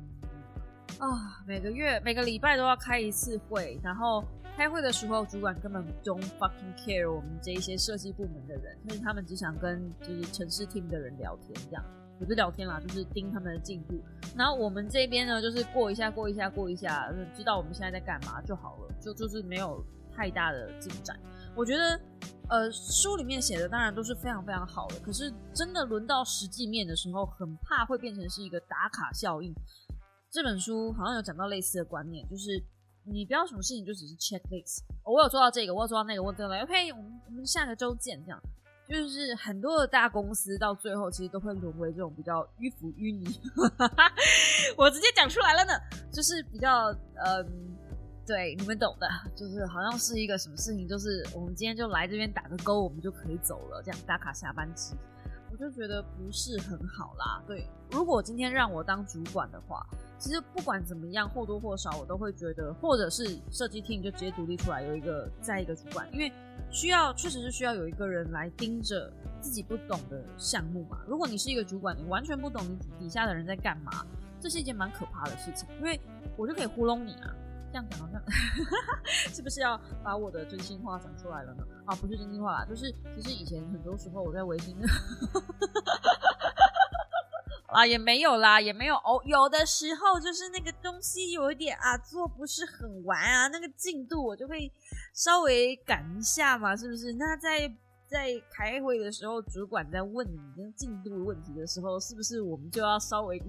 [1.00, 4.24] 啊，每个月每个礼拜都要开一次会，然后
[4.58, 11.84] 开会的时候，主管根本 don't fucking care 我们这一些设计部门的人，因为他们只想跟就是城市 team 的人聊天，这样
[12.20, 13.98] 不是聊天啦，就是盯他们的进度。
[14.36, 19.82] 然后我们这边呢，就是过一下过一下过一下，知道我们现在在干嘛就好了，就就是没有
[20.14, 21.18] 太大的进展。
[21.60, 22.00] 我觉得。
[22.52, 29.54] 呃，书里面写的当然都是非常非常好的，可是真的轮到实际面的时候，很怕会变成是一个打卡效应。
[30.32, 32.60] 这本书好像有讲到类似的观念，就是
[33.06, 38.42] 你不要什么事情就只是 checklist，我有做到这个，我有做到那个，我做到 OK，我们我们下个周见，这样。
[38.90, 43.40] 就是很多的大公司到最后其实都会沦为这种比较迂腐淤泥，
[44.76, 45.74] 我直接讲出来了呢，
[46.12, 46.92] 就是比较
[47.24, 47.78] 嗯。
[48.30, 54.94] 对，你们懂的，就是好像是一个什么事情，就是我们今天就来这边打个勾，我们就可以走了，这样打卡下班制，
[55.52, 57.42] 我就觉得不是很好啦。
[57.48, 59.84] 对，如果今天让我当主管的话，
[60.20, 66.32] 其实不管怎么样，或多或少我都会觉得，或者是设计 team 就直接独立出来，有一个再一个主管，因为
[66.70, 69.12] 需要确实是需要有一个人来盯着
[69.42, 71.00] 自己不懂的项目嘛。
[71.08, 74.06] 如果你是一个主管，你完全不懂你底下的人在干嘛，
[74.40, 76.00] 这是一件蛮可怕的事情，因为
[76.38, 77.36] 我就可以糊弄你啊。
[77.72, 78.22] 这样讲好像
[79.34, 81.64] 是不是要把我的真心话讲出来了呢？
[81.86, 84.76] 啊，不是真心话啦，就是其实以前很多时候我在微信，
[87.68, 94.72] 啊也没有啦，也没有哦，有的时候就是那个东西有一点啊做不是很完啊，那个进度我就会
[95.14, 97.14] 稍微赶一下嘛，是不是？
[97.14, 97.72] 那在
[98.08, 103.40] 在开会的时候，主管在问你那进度问题的时候，是不是我们就要稍微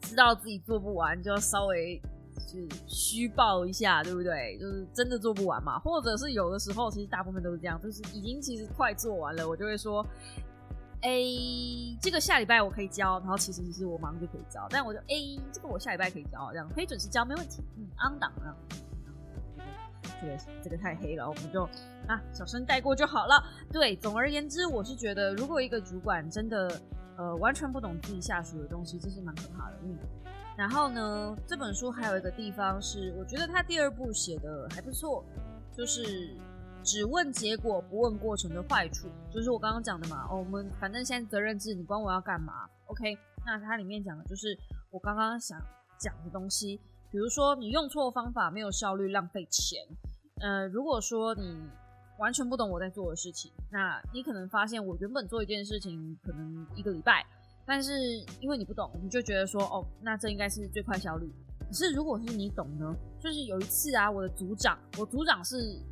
[0.00, 2.00] 知道自己做不完，就要稍微。
[2.40, 4.58] 是虚报一下，对不对？
[4.58, 10.04] 就是真的做不完嘛，或者是有的时候，其实大部分都是这样，就是已经其实快做完了，我就会说，
[11.02, 11.10] 哎，
[12.00, 15.14] 这个下礼拜我可以交，然后其实其实我马上就可以交，但我就哎，
[15.52, 18.54] 这个我下礼拜可以交，这样可以准时交，没问题，嗯，安档啊，
[20.20, 21.64] 这个这个太黑了，我们就
[22.06, 23.42] 啊小声带过就好了。
[23.72, 26.80] 对，总而言之，我是觉得如果一个主管真的
[27.16, 29.98] 呃完全不懂自己下属的东西，这是蛮可怕的，嗯。
[30.56, 35.22] 然后呢，这本书还有一个地方是，我觉得他第二部写的还不错，
[35.76, 36.34] 就是
[36.82, 40.26] 只问结果不问过程的坏处，就是我刚刚讲的嘛。
[40.30, 44.58] 哦，我们反正现在责任制，你管我要干嘛？OK，那它里面讲的就是
[44.90, 45.60] 我刚刚想
[45.98, 49.86] 讲的东西，比如说你用错方法，没有效率，浪费钱。
[50.40, 51.54] 呃，如果说你
[52.18, 57.26] 完全不懂我在做的事情，那你可能发现我原本做一件事情可能一个礼拜。
[57.66, 57.92] 但是
[58.40, 61.30] 因为你不懂，你就觉得说哦，那这应该是最快效率。
[61.66, 62.94] 可是如果是你懂呢？
[63.18, 65.82] 就是有一次啊，我的组长，我组长是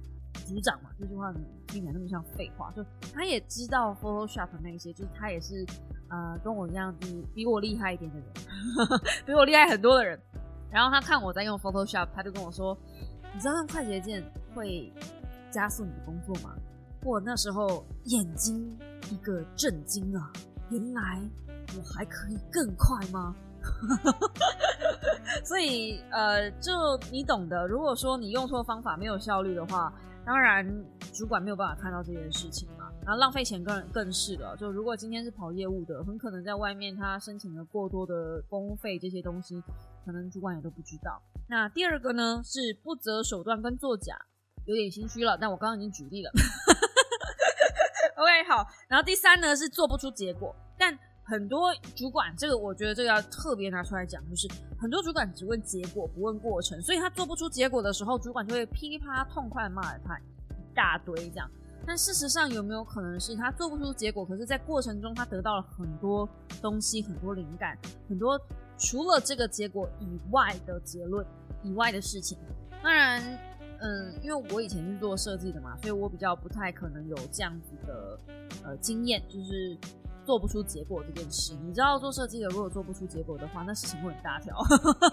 [0.47, 1.33] 组长嘛，这句话
[1.67, 2.73] 听起来那么像废话。
[2.77, 5.67] 就他也知道 Photoshop 那一些，就是他也是
[6.11, 8.27] 呃跟我一样，就是比我厉害一点的人，
[9.27, 10.17] 比我厉害很多的人。
[10.71, 12.79] 然后他看我在用 Photoshop，他就跟我说
[13.35, 14.23] ：“你知道用快捷键
[14.55, 14.93] 会
[15.51, 16.55] 加速你的工作吗？”
[17.03, 18.79] 我那时候眼睛
[19.11, 20.33] 一个震惊啊，
[20.71, 21.21] 原来。
[21.77, 23.35] 我还可以更快吗？
[25.43, 26.73] 所以呃，就
[27.11, 27.67] 你懂的。
[27.67, 29.91] 如果说你用错方法没有效率的话，
[30.25, 30.67] 当然
[31.15, 32.91] 主管没有办法看到这件事情嘛。
[33.07, 34.55] 然后浪费钱更更是了。
[34.57, 39.63] 就如果今天是跑业务的，很可能在外面他申请了过多的公费这些东西，
[40.05, 41.23] 可能主管也都不知道。
[41.49, 44.15] 那第二个呢是不择手段跟作假，
[44.67, 45.39] 有点心虚了。
[45.39, 46.31] 但我刚刚已经举例了。
[48.17, 48.67] OK，好。
[48.89, 50.99] 然后第三呢是做不出结果，但。
[51.27, 54.47] 很多主管，这个我觉得这个要特别拿出来讲，就是
[54.79, 60.23] 很多主管只问结果不问过程，所以他做不出结果的时候，主管就会噼里啪啦痛快骂了他一
[60.75, 61.51] 大堆这样。
[61.87, 66.29] 但事实上有没有可能是他做不出结果，可是在过程中他得到了很多
[66.61, 68.39] 东西、很多灵感、很多
[68.77, 71.27] 除了这个结果以外的结论
[71.63, 72.39] 以外的事情？
[72.83, 73.23] 当然，
[73.81, 78.19] 嗯，因为我以前是做设计的嘛，所以我比较不太可能有这样子的
[78.63, 79.75] 呃经验，就是。
[80.25, 84.57] 做不出结果这件事，你知道做设计的如果做不出结果的话，那事情会很大条。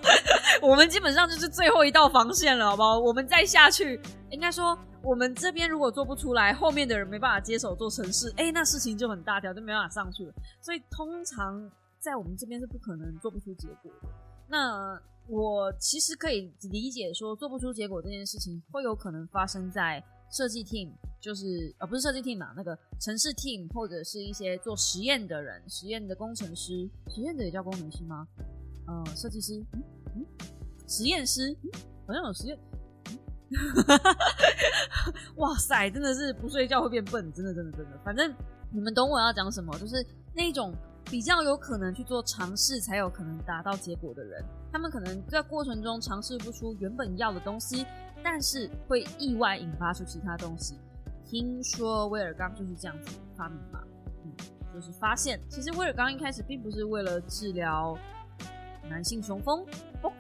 [0.62, 2.97] 我们基本上就是最后一道防线了，好不好？
[3.00, 10.34] 我们再下去，应该说我们这边如果做不出来，后面的人没办法接手做城市，哎，那事情就很大条，就没办法上去了。
[10.62, 11.69] 所以通常
[12.00, 14.10] 在我们这边是不可能做不出结果的。
[14.47, 20.04] 那我其实可以理解说，做不出结果这件事情会有可能发生在。
[20.34, 20.89] 设计 team
[21.22, 28.28] 就是呃不是设计 team 嘛，那个城市 team 或者是一些做实验的人，实验的工程师，实验的也叫工程师吗？
[28.88, 29.84] 呃，设计师，嗯
[30.16, 30.26] 嗯，
[30.88, 31.70] 实验师，嗯
[32.08, 32.58] 好像有实验，
[35.38, 38.34] 哇塞，真的是不睡觉会变笨，真的真的真的，反正
[38.72, 40.74] 你们懂我要讲什么，就是那种
[41.06, 47.86] 比较有可能去做尝试才有可能达到结果的人，他们可能在过程中尝试不出原本要的东西。
[48.24, 50.76] 但是会意外引发出其他东西。
[51.32, 53.82] 听说威尔刚就是这样子发明嘛，
[54.26, 54.36] 嗯，
[54.74, 57.98] 就是发现其实威尔刚一开始并不是为了治疗
[58.89, 59.65] 男性雄风
[60.02, 60.17] ，OK，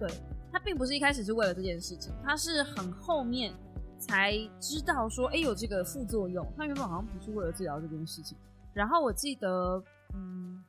[0.00, 0.10] 对
[0.50, 3.54] 他并不是一开始是为了这件事情，他是很后面
[3.96, 6.44] 才知道说，哎，有这个副作用。
[6.56, 8.36] 他原本好像不是为了治疗这件事情。
[8.72, 9.80] 然后我记得，
[10.14, 10.64] 嗯，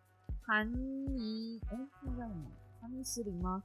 [0.45, 2.51] 盘尼，哎，那叫什么？
[2.79, 3.63] 盘尼斯林吗？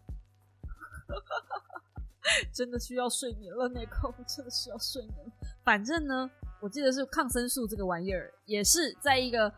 [2.54, 5.32] 真的需要睡眠了，那口真的需要睡眠。
[5.70, 6.28] 反正呢，
[6.61, 9.52] 我记得是抗生素这个玩意儿，也是在一个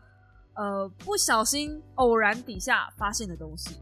[0.53, 3.81] 呃不小心偶然底下发现的东西。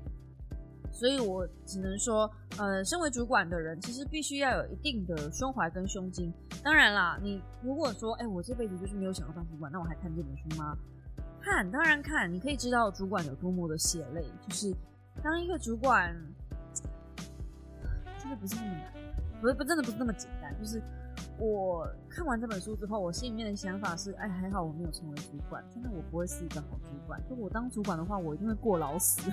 [0.90, 6.34] 所以我只能说，呃，身为主管的人，其实必须要有一定的胸怀跟胸襟。
[6.64, 10.78] 当然啦，你如果说，哎，我这辈子就是没有想要当主管，那我还看这本书吗？
[11.42, 12.32] 看，当然看。
[12.32, 14.74] 你可以知道主管有多么的血泪，就是
[15.22, 16.16] 当一个主管。
[18.22, 18.94] 真的不是那么难，
[19.42, 20.58] 不是不真的不是那么简单。
[20.58, 20.82] 就是
[21.40, 27.20] 我看完这本书之后，我心里面的想法是：哎，还好我没有成为主管，真的我不会是一个好主管。
[27.28, 29.32] 就我当主管的话，我一定会过劳死，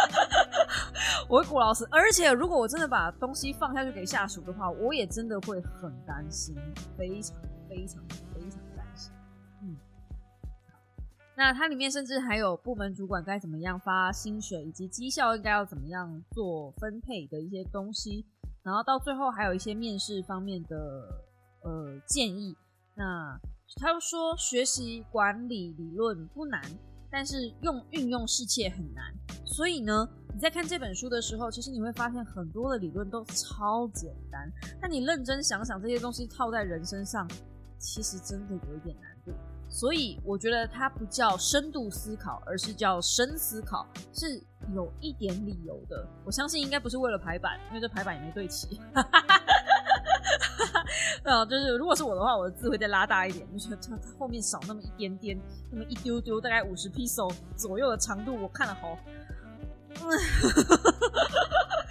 [1.28, 1.88] 我会过劳死。
[1.90, 6.54] 而且如果我真的把东西放下去给下属的话，我也真的会很担心，
[6.98, 7.34] 非常
[7.68, 8.02] 非常
[8.34, 9.10] 非常担心。
[9.62, 9.76] 嗯。
[11.34, 18.26] 那它里面甚至还有部门主管该怎么样发薪水，以及绩效应该要怎么样做分配的一些东西，
[18.62, 20.76] 然后到最后还有一些面试方面的
[21.62, 22.56] 呃建议。
[22.94, 23.38] 那
[23.80, 26.60] 他又说，学习管理理论不难，
[27.10, 29.04] 但是用运用世界很难。
[29.46, 37.26] 所以呢，你在看这本书的时候，其实你会发现很多的理论都超简单，但你认真想想这些东西套在人身上，
[37.78, 39.32] 其实真的有一点难度。
[39.70, 44.42] 所以我觉得它不叫深度思考，而是叫深思考，是
[44.74, 46.04] 有一点理由的。
[46.24, 48.80] 我相信应该不是为了排版，因为这排版也没对齐。
[51.22, 58.98] 啊，就是如果是我的话，我的字会再拉大一点，就是它后面少那么一点点，那么一丢丢，大概五十 pixel 左右的长度，我看了好。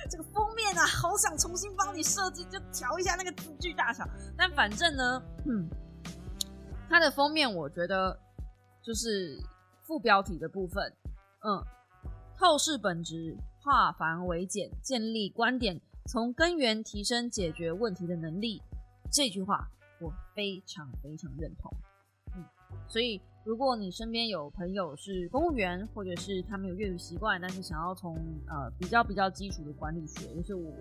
[0.10, 4.06] 这个封面啊，好想重新帮你设计，就调一下那个字距大小。
[4.36, 5.70] 但反正呢，嗯。
[6.90, 8.20] 它的封面我觉得
[8.82, 9.38] 就是
[9.84, 10.92] 副标题的部分，
[11.46, 11.64] 嗯，
[12.36, 18.60] 透视本质，化繁为简，建立观点，从根源提升解决问题的能力。
[19.12, 19.70] 这句话
[20.02, 21.72] 我非常非常认同，
[22.36, 22.44] 嗯，
[22.88, 28.16] 所以如果你身边有朋友是公务员，或者是他们有阅读习惯，但是想要从
[28.48, 30.72] 呃比较比较基础的管理学，就是我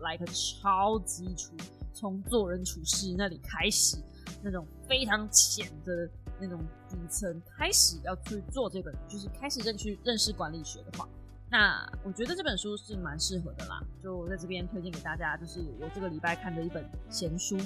[0.00, 1.52] 来个超基础，
[1.92, 3.96] 从做人处事那里开始。
[4.42, 11.08] 那种非常浅的那种底层开始要去做这本，就是开始认去认识管理学的话，
[11.50, 13.82] 那我觉得这本书是蛮适合的啦。
[14.00, 17.56] 就在这边推荐给大家，就是我这个礼拜看的一本闲书，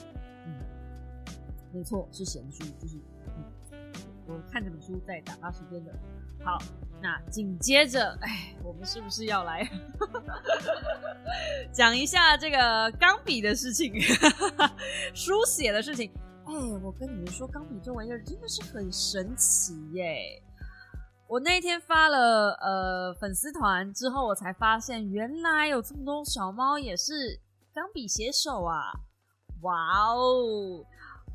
[0.46, 0.54] 嗯，
[1.72, 2.96] 没错是闲书，就是，
[4.30, 5.92] 我看这本书在打发时间的。
[6.42, 6.56] 好，
[7.02, 9.68] 那紧接着， 哎，我们是不是要来
[11.72, 13.92] 讲一下这个钢笔的事情，
[15.12, 16.10] 书写的事情？
[16.46, 20.42] 哎，我跟你们说，钢笔这玩意儿真的是很神奇耶！
[21.28, 27.38] 我那天发了呃粉丝团之后，我才发现原来有这么多小猫也是
[27.74, 28.92] 钢笔写手啊！
[29.62, 30.82] 哇哦！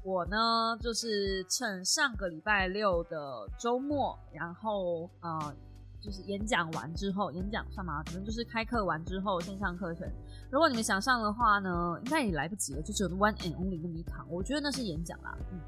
[0.06, 5.54] 我呢就是趁上个礼拜六的周末，然后呃。
[6.02, 10.08] 就是演讲完之后，演讲算嘛，反正就是开课完之后线上课程。
[10.52, 14.24] 如果你们想上的话呢，应该也来不及了，就只有 one and only 那么一堂。
[14.30, 15.60] 我觉得那是演讲啦，嗯，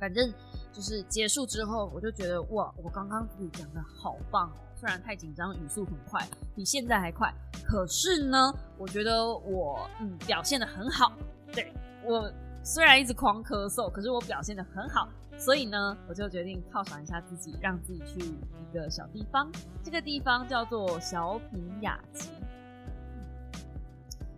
[0.00, 0.32] 反正
[0.72, 7.30] 就是结束之后，我就觉得哇，我刚刚自己讲的好棒哦，虽然太紧张，语速很快，比现在还快，
[7.62, 11.12] 可是呢，我觉得我嗯表现的很好，
[11.52, 11.70] 对
[12.06, 12.32] 我。
[12.64, 19.50] 虽然一直狂咳嗽，可是我表现的很好，所以呢，我就决定犒赏一下自己，让自己去一个小地方。
[19.82, 22.30] 这个地方叫做小品雅集，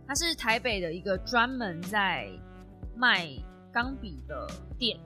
[0.06, 2.28] 它是台北的一个专门在
[2.96, 3.28] 卖
[3.70, 4.98] 钢笔的店。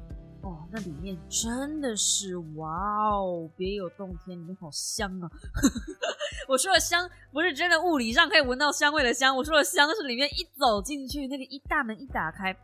[0.42, 5.28] 哦，那里面真的是哇哦，别有洞天，里面好香啊！
[6.46, 12.56] 我说的香不是真的物理上可以闻到香味的香，我说的香是里面一走进去，那个一大门一打开。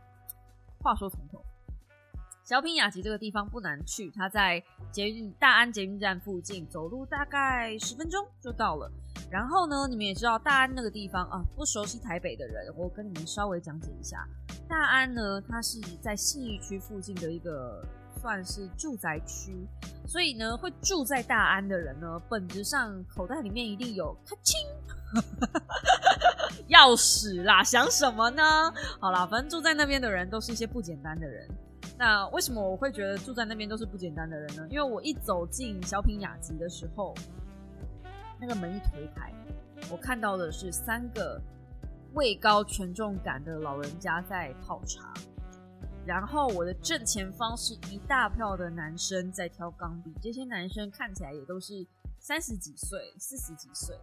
[0.85, 1.43] 话说从头，
[2.43, 8.87] 小品雅集这个地方不难去，它在捷运大安捷运站附近，走路大概十分钟就到了。
[9.31, 14.27] 然后呢，你们也知道大安那个地方啊，不熟悉台北的人，我跟你们稍微讲解一下。
[14.69, 17.83] 大安呢，它是在信义区附近的一个
[18.21, 19.67] 算是住宅区，
[20.05, 24.59] 所以呢，会住在大安的人呢，本质上口袋里面一定有咔清。
[26.69, 28.41] 钥匙啦，想什么呢？
[28.99, 31.47] 好啦，反正住在那边的人都是一些不简单的人。
[31.97, 34.67] 那为什么我会觉得住在那边都是不简单的人呢？
[34.69, 37.15] 因为我一走进小品雅集的时候，
[38.39, 39.33] 那个门一推开，
[39.89, 41.39] 我看到的是三个
[42.13, 45.13] 位高权重感的老人家在泡茶，
[46.05, 51.85] 然后我的正前方是一大票的男生在挑钢笔，这些男生看起来也都是
[52.19, 53.95] 三十几岁、四十几岁。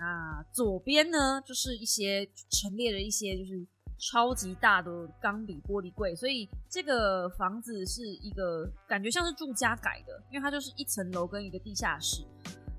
[0.00, 3.66] 那左边呢，就是一些陈列了一些就是
[3.98, 12.24] 超级大的钢笔玻璃柜，所以这个房子是一个感觉像是住家改的，因为它就是一层楼跟一个地下室。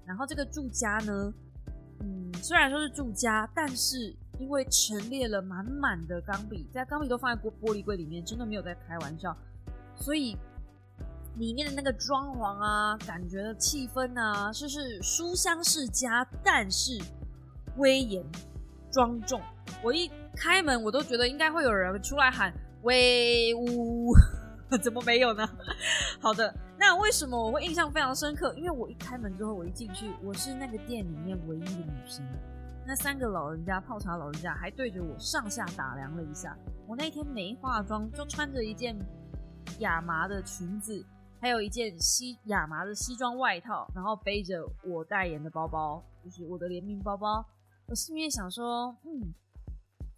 [0.04, 1.32] 然后这个住家呢，
[2.00, 9.38] 嗯，虽然说是住家，但是因为陈列了满满的钢笔，在钢笔都放在玻玻璃柜里面，真的没有在开玩笑，
[9.96, 10.36] 所以
[11.38, 17.02] 里面的那个装潢啊，感觉的气氛啊，就是书香世家，但是
[17.78, 18.24] 威严
[18.92, 19.42] 庄重。
[19.84, 22.54] 我一开门，我都觉得应该会有人出来喊
[22.84, 24.14] 威武。
[24.82, 25.46] 怎么没有呢？
[26.22, 28.54] 好的，那为什么我会印象非常深刻？
[28.56, 32.26] 因为我一开门之后，我一进去，我是那个店里面唯一的女生。
[32.88, 36.58] 那三个老人家泡茶老人家还对着我上下打量了一下。
[36.88, 38.98] 我那天没化妆，就穿着一件
[39.80, 41.06] 亚麻的裙子，
[41.42, 47.44] 还有一件西亚麻的西装外套，然后背着我代言的包包，就是我的联名包包。
[47.88, 49.34] 我心里面想说，嗯，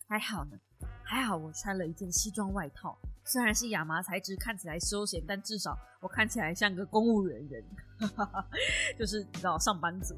[0.06, 0.60] 还好呢，
[1.02, 2.98] 还好我穿了一件西装外套。
[3.24, 7.64] 虽然是亚麻材质，看起来休闲，但至少我看起来像个公务人员，
[9.00, 10.14] 就是你知道上班族。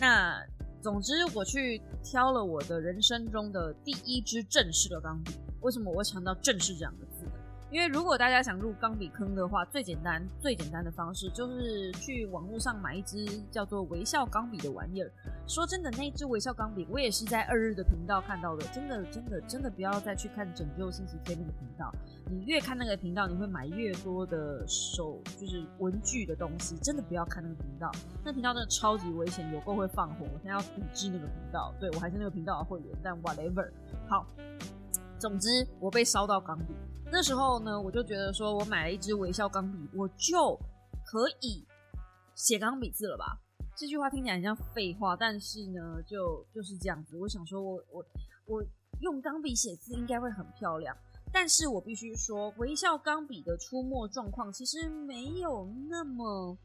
[0.00, 0.42] 那
[0.80, 5.32] 总之，我去挑了我的人生中的第一支正式的钢笔。
[5.60, 7.06] 为什么我会强调正式这两个？
[7.70, 15.10] 因为如果大家想入钢笔坑的话，最简单、最简单的方式就是去网络上买一支叫做微笑钢笔的玩意儿。
[15.46, 18.66] 说真的，那支微笑钢笔我也是在二日的频道看到的。
[18.68, 21.92] 真的、真的、真的不要再去看拯救星期天那个频道。
[22.30, 26.76] 你越看那个频道，你会买越多的手就是文具的东西。
[26.78, 27.90] 真的不要看那个频道，
[28.24, 30.24] 那频道真的超级危险，有够会放火。
[30.24, 31.74] 我现在要抵制那个频道。
[31.78, 33.68] 对我还是那个频道的会员，但 whatever。
[34.08, 34.26] 好，
[35.18, 36.74] 总之我被烧到钢笔。
[37.10, 40.54] 那时候呢，我就觉得说，我买了一支微笑钢笔，我就
[41.04, 41.66] 可以
[42.34, 43.38] 写钢笔字了吧？
[43.74, 47.16] 这句话听起来很像废话，但是呢，就就是这样子。
[47.16, 48.04] 我想说，我我
[48.46, 48.62] 我
[49.00, 50.96] 用钢笔写字应该会很漂亮，
[51.32, 56.58] 但是我必须说，微笑钢笔的出没状况其实没有那么，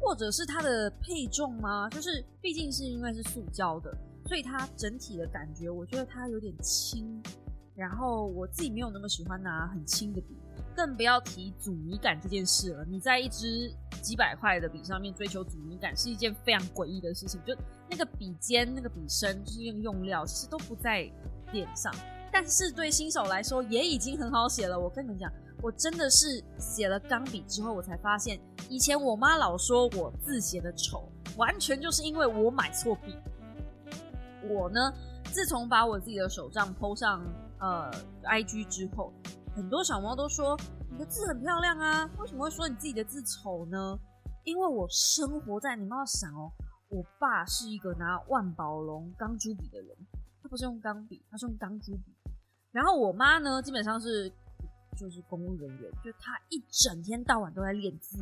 [0.00, 1.90] 或者是它的配重吗？
[1.90, 3.92] 就是毕竟是因为是塑胶的，
[4.26, 7.22] 所以它整体的感觉，我觉得它有点轻。
[7.74, 10.34] 然后我自己没有那么喜欢拿很轻的笔，
[10.74, 12.82] 更不要提阻尼感这件事了。
[12.86, 13.70] 你在一支
[14.00, 17.38] 几百块的笔上面追求阻尼感，是一件非常诡异的事情。
[17.44, 17.54] 就
[17.90, 21.06] 那个笔尖、那个笔身，就是用用料，其实都不在
[21.52, 21.94] 脸上。
[22.32, 24.80] 但是对新手来说，也已经很好写了。
[24.80, 33.14] 我跟你们讲，我真的是写了钢笔之后，我才发现，以前我妈老说我字写的丑，完全就是因为我买错笔。
[34.48, 34.92] 我呢，
[35.24, 37.24] 自从把我自己的手账剖上。
[37.58, 37.90] 呃
[38.22, 39.10] ，I G 之后，
[39.54, 40.54] 很多小猫都说
[40.90, 43.98] 你的字很漂亮啊，为什么会说你自己的字丑呢？
[44.44, 46.52] 因为我生活在，你们要想哦，
[46.90, 49.96] 我爸是一个拿万宝龙钢珠笔的人，
[50.42, 52.14] 他不是用钢笔，他是用钢珠笔。
[52.72, 54.30] 然后我妈呢，基本上是
[54.98, 58.18] 就是公务人员，就她一整天到晚都在练字。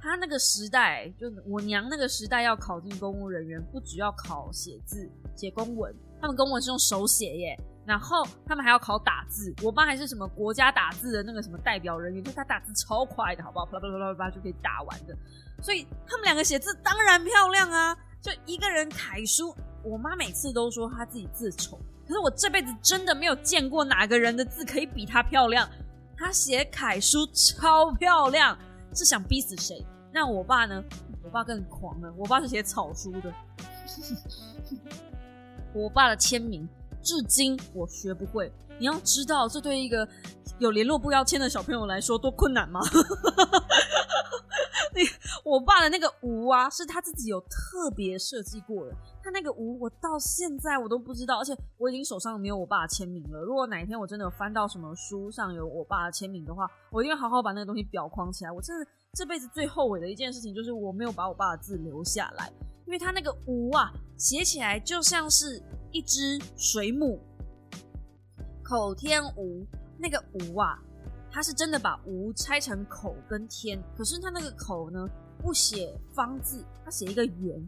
[0.00, 7.58] 他那个时代，就我娘那个时代要考进公务人员，不只要考写字、写公文，他们公文是用手写耶。
[7.86, 13.66] 然后他们还要考打字，我爸还是什么国家打字的那个什么代表人员，就他打字超快的，好不好？
[13.66, 15.16] 啪啪啪啪啪就可以打完的。
[15.62, 17.96] 所以他们两个写字当然漂亮啊！
[18.20, 21.78] 就一个人楷书，我妈每次都说她自己字丑，
[22.08, 25.68] 可是我这辈子真的没有见过哪个人的字可以比她漂亮。
[26.16, 28.58] 她写楷书超漂亮，
[28.94, 29.84] 是想逼死谁？
[30.12, 30.82] 那我爸呢？
[31.22, 33.32] 我爸更狂了，我爸是写草书的，
[35.74, 36.68] 我爸的签名。
[37.02, 38.52] 至今我学不会。
[38.78, 40.06] 你要知道，这对一个
[40.58, 42.80] 有联络簿要签的小朋友来说多困难吗？
[45.44, 48.94] 我爸的那个无啊，是他自己有特别设计过的。
[49.22, 53.40] 他那个无，我到现在我都不知道，而且我已经手上没有我爸的签名了。
[53.40, 58.52] 如果哪一天我真的有翻到什么书上有我爸的签名的话，我一定好好把那个东西裱框起来。
[58.52, 62.52] 我真的这辈子最后悔的一件事情，就是我没有把我爸的字留下来，
[62.86, 65.62] 因为他那个无啊，写起来就像是。
[65.92, 67.18] 一只水母，
[68.62, 69.64] 口天吴
[69.98, 70.78] 那个吴啊，
[71.36, 75.06] 他是真的把吴拆成口跟天，可是他那个口呢
[75.38, 77.62] 不写方字，他写一个圆，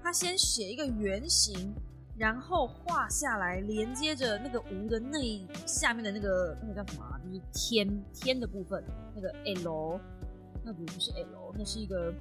[0.00, 1.74] 他先写一个圆形，
[2.16, 5.18] 然后画下来连接着那个吴的那
[5.66, 7.20] 下面的那个那个叫什么？
[7.26, 8.84] 就是天天的部分，
[9.16, 9.28] 那个
[9.64, 9.98] L，
[10.64, 12.14] 那不是 L，那是一个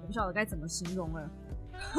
[0.00, 1.30] 我不晓得该怎么形容了。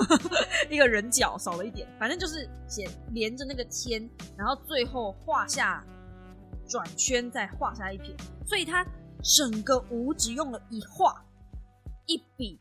[0.72, 5.86] 一个人脚少了一点，反正就是写连着那个天，然后最后画下
[6.70, 8.16] 转圈，再画下一撇，
[8.46, 8.86] 所以它
[9.24, 11.26] 整个无只用了一画
[12.06, 12.60] 一笔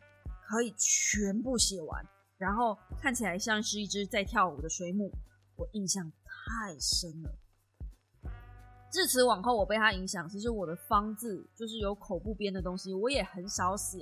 [0.49, 2.05] 可以全部写完，
[2.39, 5.11] 然后看起来像是一只在跳舞的水母，
[5.57, 7.31] 我印象太深了。
[8.91, 10.27] 自此往后，我被他影响。
[10.27, 13.99] 其实我的方字就是有口部边的东西，我也很少写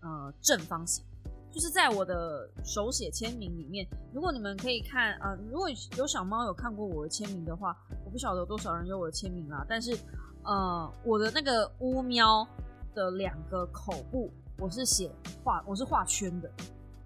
[0.00, 1.04] 呃正方形。
[1.52, 7.76] 就是在我的手写签名里面，如果你们可以看啊，如果有小猫有看过我的签名的话，
[8.06, 9.64] 我不晓得有多少人有我的签名啦。
[9.68, 9.94] 但是
[10.44, 12.48] 呃，我的那个乌喵
[12.94, 15.12] 的两个口部，我是写
[15.44, 16.50] 画，我是画圈的。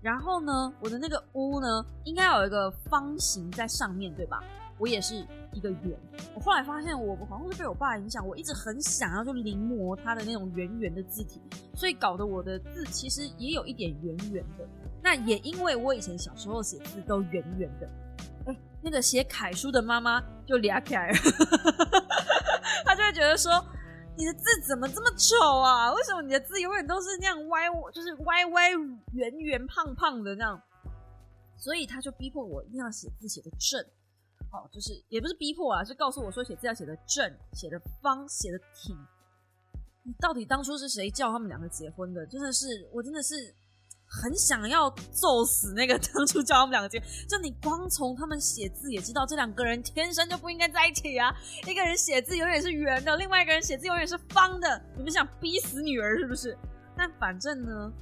[0.01, 4.41] 然后呢，我的那个乌呢，应该有一个方形在上面对吧？
[4.79, 5.27] 我也是
[5.57, 5.99] 一个圆。
[6.35, 11.41] 我后来发现，我好像是被我爸影响，我一直很想要就临摹他的那种圆圆的字体，
[11.75, 14.69] 所以搞得我的字其实也有一点圆圆的。
[15.03, 17.89] 那也因为我以前小时候写字都圆圆的，
[18.47, 21.17] 哎，那个写楷书的妈妈就俩起来了，
[22.85, 23.53] 他就会觉得说，
[24.17, 25.93] 你的字怎么这么丑啊？
[25.95, 28.71] 为什么你的字永远都是那样歪，就是歪歪
[29.13, 30.61] 圆圆胖胖的那样？
[31.57, 33.83] 所以他就逼迫我一定要写字写的正。
[34.73, 38.97] 就是也不是逼迫啊，是告诉我说写字要写的正，写的方，写的挺。
[40.03, 42.25] 你到底当初是谁叫他们两个结婚的？
[42.27, 43.35] 真的是，我真的是
[44.07, 47.09] 很想要揍死那个 当初叫他们两个结婚。
[47.29, 51.35] 就你光从他们写字也知道，这两个人天生就不应该在一起啊！
[51.67, 54.81] 一个人写字永远是圆的，另外一个人写字永远是方的。
[54.97, 56.57] 你们想逼死女儿是不是？
[56.97, 57.93] 但反正呢，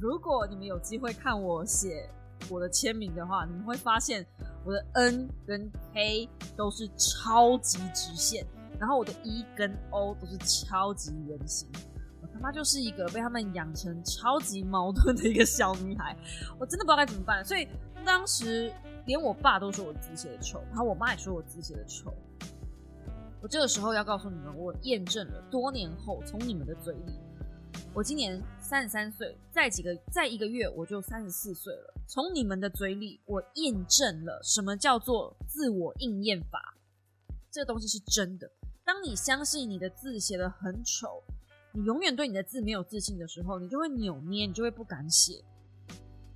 [0.00, 2.08] 如果你们有机会看我写
[2.50, 4.26] 我的签名的话，你们会发现。
[4.62, 8.46] 我的 N 跟 K 都是超级直线，
[8.78, 11.66] 然后我的 E 跟 O 都是超级圆形。
[12.20, 16.14] 我他妈就是一个被他们养成超级矛盾的一个小女孩，
[16.58, 17.42] 我真的不知道该怎么办。
[17.42, 17.66] 所以
[18.04, 18.70] 当时
[19.06, 22.12] 连我爸都说我字写的丑，然后我妈也说我字写的丑。
[23.40, 27.18] 我这个时候要告诉你们，我验证了多年后从你们的嘴里。
[27.94, 28.38] 我今年
[28.70, 31.92] 三十三岁，再几个再一个月我就三十四岁了。
[32.06, 36.76] 从你们的嘴里，我验证了什么叫做自我应验法。
[37.50, 38.48] 这个东西是真的。
[38.84, 41.20] 当你相信你的字写的很丑，
[41.72, 45.42] 你永远对你的字没有自信的时候，你就会扭捏，你就会不敢写。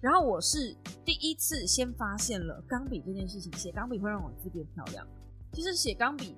[0.00, 0.74] 然后我是
[1.04, 5.06] 第一次先发现了钢笔这件事情，写钢笔会让我字变漂亮。
[5.52, 6.34] 其实写钢笔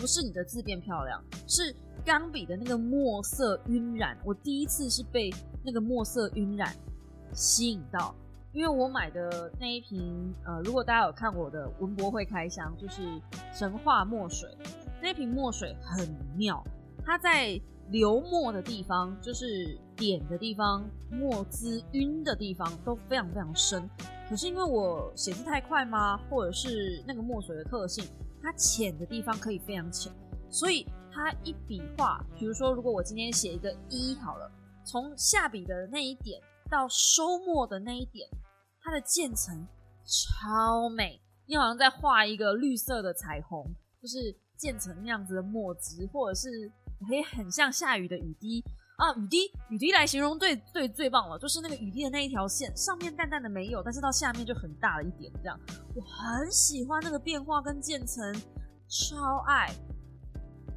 [0.00, 1.74] 不是你的字变漂亮，是。
[2.02, 5.30] 钢笔的那个墨色晕染，我第一次是被
[5.62, 6.74] 那个墨色晕染
[7.34, 8.14] 吸引到，
[8.54, 13.02] 因为我买的那一瓶，呃，如果大家有看我的文博会开箱，就是
[13.52, 14.48] 神话墨水，
[15.02, 16.64] 那瓶墨水很妙，
[17.04, 23.86] 它在流墨的地方，就是点的地方，墨汁晕的地方都非常非常深，
[24.26, 28.02] 可是因为我写字太快吗，或者是那个墨水的特性，
[28.42, 30.12] 它浅的地方可以非常浅，
[30.48, 30.86] 所以。
[31.12, 34.48] 它一笔画，比如说，如果我今天写一个一好了，
[34.84, 38.28] 从下笔的那一点到收墨的那一点，
[38.80, 39.66] 它的渐层
[40.04, 43.66] 超美，你好像在画一个绿色的彩虹，
[44.00, 46.70] 就是渐层那样子的墨汁，或者是
[47.08, 48.64] 可以很像下雨的雨滴
[49.00, 55.58] 啊，雨滴雨滴来形容最最最棒了，就是那个雨滴的那一条线，上面淡淡的没有，但是到下面就很大了一点，这样
[55.94, 58.30] 我很喜欢那个变化跟渐层，
[58.86, 59.72] 超爱。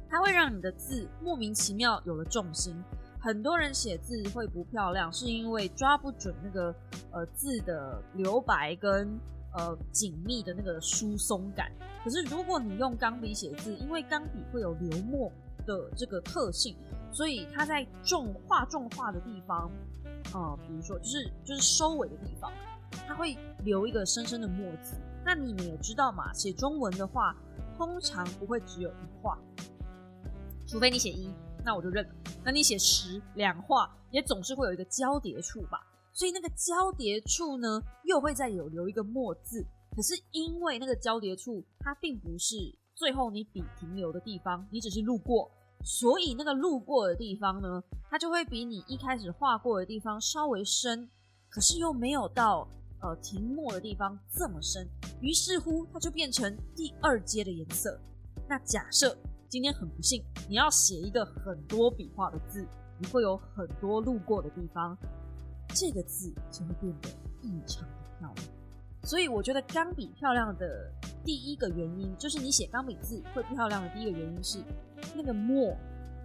[0.08, 2.74] 它会让你的字莫名其妙有了重心。
[3.20, 6.74] 很多人写字会不漂亮，是因为抓不准那个
[7.10, 9.18] 呃字的留白跟
[9.54, 11.70] 呃紧密的那个疏松感。
[12.02, 15.30] 可是如果你用钢笔写字，因为钢笔会有流墨
[15.66, 16.76] 的这个特性，
[17.14, 19.70] 所以它在重画重画的地方，
[20.34, 22.52] 呃，比如说就是就是收尾的地方，
[23.06, 24.96] 它会留一个深深的墨字。
[25.24, 27.36] 那你们也知道嘛，写中文的话，
[27.78, 29.38] 通常不会只有一画。
[30.66, 31.32] 除非你写一，
[31.64, 32.14] 那我就认了。
[32.44, 35.80] 那你写十两画，也总是会有一个交叠处吧？
[36.12, 39.64] 所以那个交叠处呢，又会再有留一个墨字。
[39.94, 42.56] 可是因为那个交叠处，它并不是
[42.96, 45.48] 最后你笔停留的地方，你只是路过，
[45.84, 47.80] 所以那个路过的地方呢，
[48.10, 51.08] 它就会比你一开始画过的地方稍微深，
[51.48, 52.66] 可是又没有到
[53.00, 54.88] 呃停墨的地方这么深。
[55.20, 58.00] 于是乎，它就变成第二阶的颜色。
[58.48, 59.16] 那假设。
[59.46, 62.66] 今天很不幸，你要写一个很多笔画的字，
[62.98, 64.98] 你会有很多路过的地方，
[65.68, 67.08] 这个字就会变得
[67.40, 68.46] 异常的漂亮。
[69.04, 70.90] 所以我觉得钢笔漂亮的
[71.24, 74.62] 第一个原因，就是你写钢笔字会漂亮的第一个原因是
[75.14, 75.74] 那个墨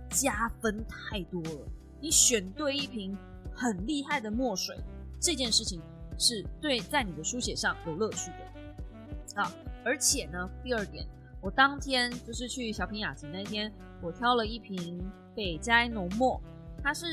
[0.10, 1.68] 加分太多了。
[2.02, 3.18] 你选对一瓶
[3.54, 4.78] 很厉害的墨水，
[5.20, 5.82] 这件事情
[6.18, 9.52] 是对在你的书写上有乐趣的啊。
[9.86, 11.06] 而且呢，第二点，
[11.42, 13.72] 我当天就是去小品雅集那天，
[14.02, 15.02] 我挑了一瓶
[15.34, 16.42] 北斋浓墨，
[16.84, 17.06] 它是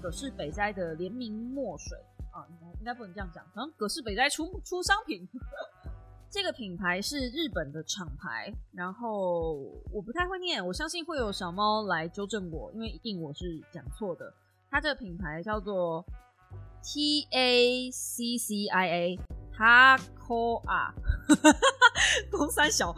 [0.00, 1.96] 葛饰北斋的联名墨水
[2.32, 5.26] 啊，应该应该不能这样讲，可能葛饰北斋出出商品。
[6.30, 9.54] 这个品牌是日本的厂牌，然后
[9.92, 14.32] 我不太会念，我相信会有小猫来纠正我，因为一定我是讲错的。
[14.70, 16.04] 它这个品牌叫做
[16.84, 19.18] T A C C I A
[19.52, 20.92] Takoa，
[22.30, 22.94] 公三小，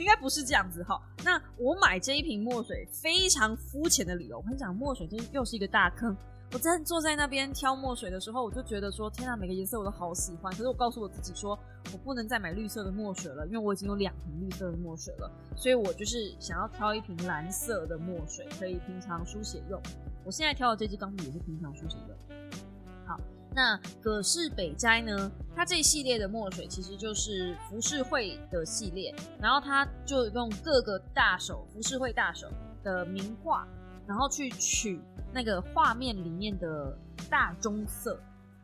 [0.00, 1.00] 应该不是这样子哈。
[1.24, 6.16] 那我买这一瓶墨水非常肤浅的理由，我跟你讲，墨水真又是一个大坑。
[6.50, 10.50] 我在坐在那边挑墨水的时候，我就觉得说，天啊，每个颜色我都好喜欢。
[10.52, 11.58] 可是我告诉我自己说，
[11.92, 15.30] 我不能再买绿色的墨水了，因为我已经有两瓶绿色的墨水了。
[15.54, 19.78] 所以我就是想要挑一瓶蓝色的墨水，可以平常书写用。
[20.24, 22.16] 我现在挑的这支钢笔也是平常书写用。
[23.06, 23.20] 好，
[23.54, 25.30] 那葛饰北斋呢？
[25.54, 32.48] 它这一系列的墨水其实就是浮世绘的系列，然后它就用各个大手浮世绘大手
[32.82, 33.68] 的名画，
[34.08, 35.00] 然后去取。
[35.30, 36.98] 那个画面里面的
[37.28, 38.18] 大棕色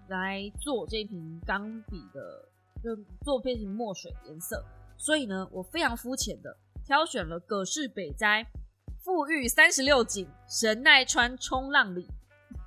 [0.09, 2.49] 来做这瓶钢笔的，
[2.83, 4.65] 就做变成墨水颜色。
[4.97, 8.47] 所以呢，我非常肤浅的挑选了葛饰北斋
[8.99, 12.09] 富裕三十六景神奈川冲浪里。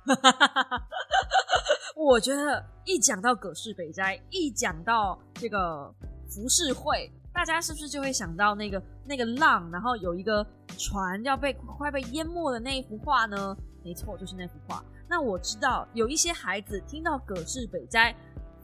[1.96, 5.92] 我觉得一讲到葛饰北斋，一讲到这个
[6.28, 10.44] 浮世绘，大家是不是就会想到那个那个浪，然后有一个
[10.76, 13.56] 船要被快被淹没的那一幅画呢？
[13.84, 14.84] 没错，就是那幅画。
[15.08, 18.12] 那我知道有一些孩子听到葛饰北斋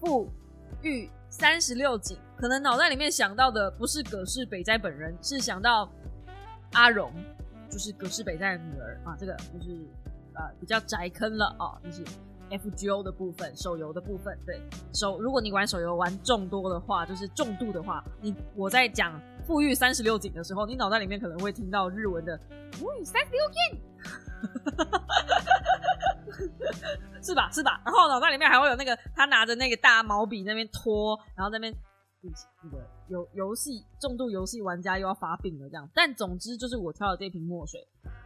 [0.00, 0.28] 富
[0.82, 5.88] 裕三十六景，可能脑袋里面想到的不是葛饰北斋本人，是想到
[6.72, 7.12] 阿荣，
[7.70, 9.14] 就是葛饰北斋的女儿啊。
[9.16, 9.86] 这个就是
[10.34, 12.04] 呃比较宅坑了啊，就是
[12.58, 14.38] F G O 的部分，手游的部分。
[14.46, 14.60] 对
[14.92, 22.38] 手，如果你玩手游玩众多的话，就是重度的话，你我在讲富裕三十六景的时候，你脑袋里面可能会听到日文的
[22.72, 23.80] 富裕三十六景。
[27.22, 27.50] 是吧？
[27.50, 27.80] 是吧？
[27.84, 31.74] 然后脑袋里面还会有那个他拿着那个大毛笔那边拖，然后那边
[32.62, 32.78] 那个
[33.08, 35.88] 游游戏重度游戏玩家又要发病了这样。
[35.94, 37.80] 但总之就是我挑的这瓶墨水，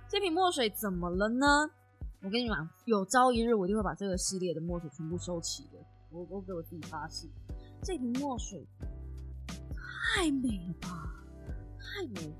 [0.09, 1.71] 这瓶墨水怎么了呢？
[2.21, 5.79] 我跟你讲，有朝一日我一定会把这个系列的墨水全部收齐的。
[6.11, 7.29] 我我给我自己发誓，
[7.83, 8.67] 这瓶墨水
[10.15, 11.15] 太美了吧，
[11.79, 12.35] 太美。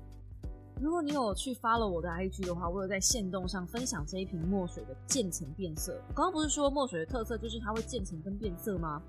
[0.81, 5.93] 如果你有去发了我的 IG 的话，我有在线动上分享这一瓶墨水的渐层变色。
[6.15, 9.01] 刚刚不是说墨水的特色就是它会渐层跟变色吗？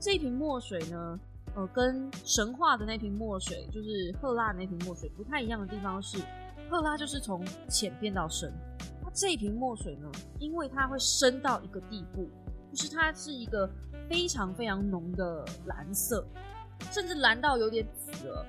[0.00, 1.20] 这一瓶墨水呢，
[1.54, 6.18] 呃，跟神话的那瓶墨水，就是赫拉那瓶墨水不太一样的地方是，
[6.70, 8.52] 赫拉就是从浅变到深，
[9.16, 12.28] 这一瓶墨水呢，因为它会深到一个地步，
[12.70, 13.66] 就是它是一个
[14.10, 16.22] 非常非常浓的蓝色，
[16.92, 18.44] 甚至蓝到有点紫了。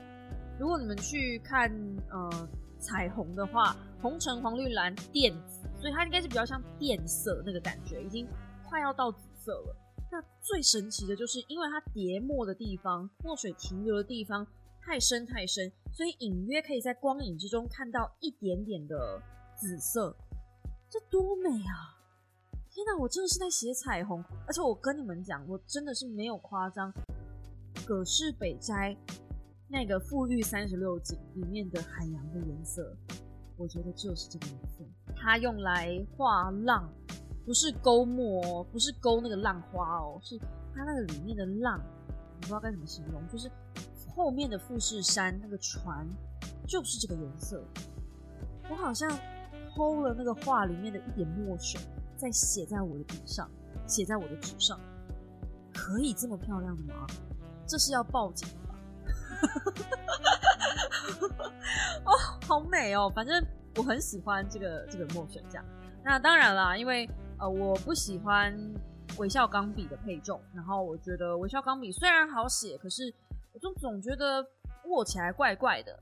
[0.59, 1.71] 如果你们去看
[2.11, 2.49] 呃
[2.79, 8.27] 彩虹的话，红橙黄绿蓝靛紫，所以它应该是比较像靛色那个感觉，已经
[8.67, 9.75] 快要到紫色了。
[10.11, 14.45] 那最神奇的就是，因为它叠墨的地方，墨水停留的地方
[14.81, 19.21] 太深太深，所以隐约可以在光影之中看到一点点的
[19.55, 20.13] 紫色。
[20.89, 21.97] 这多美啊！
[22.69, 26.93] 天哪，我真的是在写彩虹，而且我跟你们讲，我真的是没有夸张，
[27.85, 28.95] 葛饰北斋。
[29.69, 32.95] 那个富裕三十六景里面的海洋的颜色，
[33.57, 34.85] 我觉得就是这个颜色。
[35.13, 36.89] 它用来画浪，
[37.45, 40.37] 不是勾墨，哦不是勾那个浪花哦，是
[40.73, 43.51] 它那个里面的浪，我不知道该怎么形容，就是
[44.15, 46.07] 后面的富士山那个船，
[46.65, 47.61] 就是这个颜色。
[48.69, 49.09] 我好像
[49.77, 51.79] 偷了那个画里面的一点墨水，
[52.15, 53.47] 再写在我的笔上，
[53.85, 54.79] 写在我的纸上，
[55.71, 57.05] 可以这么漂亮吗？
[57.67, 58.73] 这是要报警吧。
[62.05, 62.11] 哦，
[62.47, 63.07] 好美哦！
[63.13, 65.63] 反正我很喜欢这个这个墨水，这样。
[66.03, 67.07] 那当然啦，因为
[67.37, 68.51] 呃，我不喜欢
[69.19, 73.13] 微笑钢笔的配重，然后我觉得微笑钢笔虽然好写，可是
[73.53, 74.43] 我就总觉得
[74.85, 75.99] 握起来怪怪的。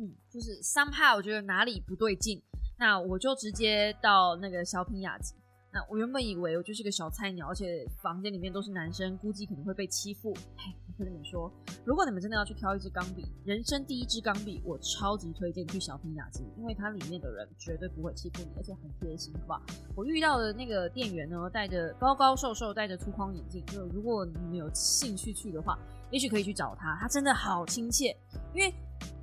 [0.00, 2.42] 嗯，就是 somehow 我觉得哪里不对劲，
[2.78, 5.34] 那我就直接到那个小品雅集。
[5.70, 10.32] 那我原本以为我就是个小菜鸟，而且房间里面都是男生，估计可能会被欺负。
[10.56, 11.52] 嘿，我跟你们说，
[11.84, 19.62] 如果你们真的要去挑一支钢笔，人生第一支钢笔，我超级推荐去小品雅集，因为它里面的人绝对不会欺负你，而且很贴心，好不好？
[19.94, 25.78] 我遇到的那个店员呢，戴着高高瘦瘦，戴着粗框眼镜，就如果你们有兴趣去的话，
[26.10, 28.16] 也许可以去找他，他真的好亲切。
[28.54, 28.72] 因为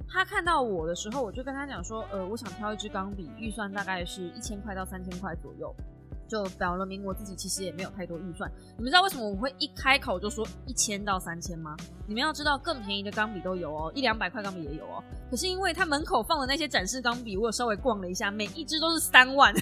[0.08, 5.74] 他看到我的时候，我就跟他讲说，呃，我想挑一支钢笔，预算大概是一千块到三千块左右。
[6.28, 8.52] 就表了明我自己其实也没有太多预算。
[8.78, 11.78] 你们知道为什么我会一开口就说一千到三千吗？
[12.08, 15.04] 你们要知道，更便宜的钢笔都有哦，一两百块钢笔也有哦。
[15.30, 19.54] 可是因为他门口放的那些展示钢笔，我有稍微逛了一下，每一支都是三万、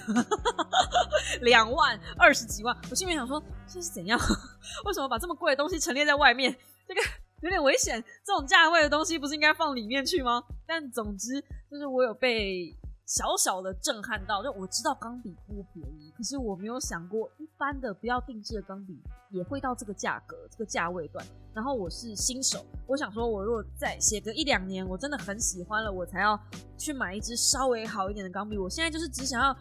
[1.44, 2.74] 两万、二十几万。
[2.90, 4.18] 我心里想说，这是怎样？
[4.86, 6.56] 为什么把这么贵的东西陈列在外面？
[6.88, 7.02] 这个
[7.44, 8.04] 有点危险。
[8.26, 10.44] 这种价位的东西不是应该放里面去吗？
[10.66, 11.40] 但总之，
[11.70, 12.76] 就是我有被。
[13.06, 18.98] 小小的震撼到，就我知道钢笔不便宜，可是我没有想过一般的不要定制的钢笔
[19.30, 21.24] 也会到这个价格、这个价位段。
[21.54, 26.40] 然后我是新手，我想说，我如果再写个一两年，我真的很喜欢了，我才要
[26.78, 28.58] 去买一支稍微好一点的钢笔。
[28.58, 29.56] 我现在就是只想要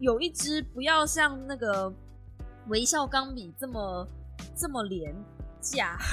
[0.00, 1.90] 有一支不要像那个
[2.66, 4.08] 微笑钢笔这么
[4.56, 5.14] 这么廉
[5.60, 5.98] 价。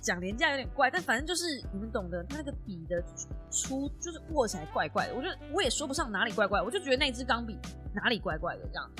[0.00, 3.02] 讲廉价有点怪，但反正就是你们懂的，它那个笔的
[3.50, 5.14] 粗就是握起来怪怪的。
[5.14, 7.58] 我觉得我也说不上哪里怪怪，我就觉得那支钢笔
[7.92, 8.90] 哪里怪怪的，这样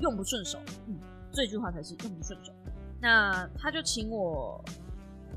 [0.00, 0.58] 用不顺手。
[0.86, 0.98] 嗯，
[1.32, 2.52] 这句话才是用不顺手。
[3.00, 4.62] 那他就请我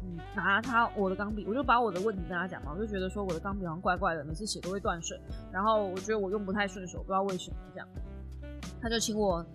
[0.04, 5.18] 嗯拿他我的钢笔，我就把我的问题跟他讲嘛，我就觉得说我的钢笔好像怪怪的，每次写都会断水，
[5.54, 7.88] 然后我觉得我用不太顺手，不知道为什么这样。
[8.82, 9.46] 他就请我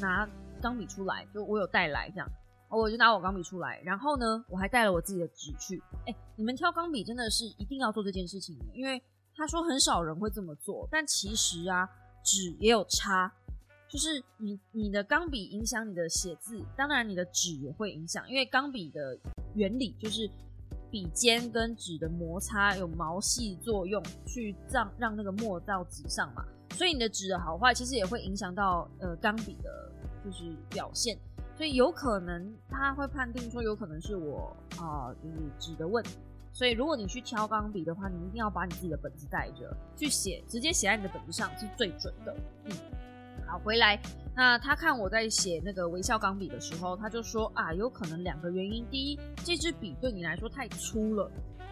[0.00, 0.26] 拿
[0.62, 2.30] 钢笔出来，就我有带来这样。
[2.82, 5.82] 我就拿我钢笔出来，然后呢，我还带了我自己的纸去。
[6.06, 9.02] 哎，你们挑钢笔真的是一定要做这件事情，因为
[9.34, 11.88] 他说很少人会这么做，但其实啊，
[12.24, 13.32] 纸也有差，
[13.88, 19.18] 就是你你的钢笔影响你的写字，当然你的纸也会影响，因为钢笔的
[19.54, 20.28] 原理就是
[20.90, 29.92] 笔尖跟纸的摩擦有毛细作用，去让让那个墨到纸上嘛，所以你的纸的好坏其实也会影响到呃钢笔的，
[30.24, 31.18] 就是表现。
[31.56, 36.18] 所以有可能他会判定说，有可能是我啊，就是纸的问题。
[36.52, 42.34] 所以如果你去挑钢笔的话，你一定要把你自己的本子带着去写，直接写在你的本子上是最准的。
[42.64, 42.72] 嗯，
[43.46, 44.00] 好，回来，
[44.34, 51.30] 那他看我在写那个微笑钢笔的时候，他就说啊，有可能两个原因：第一，这支笔对你来说太粗了；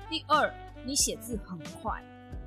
[0.09, 0.53] 第二，
[0.85, 2.01] 你写字很快。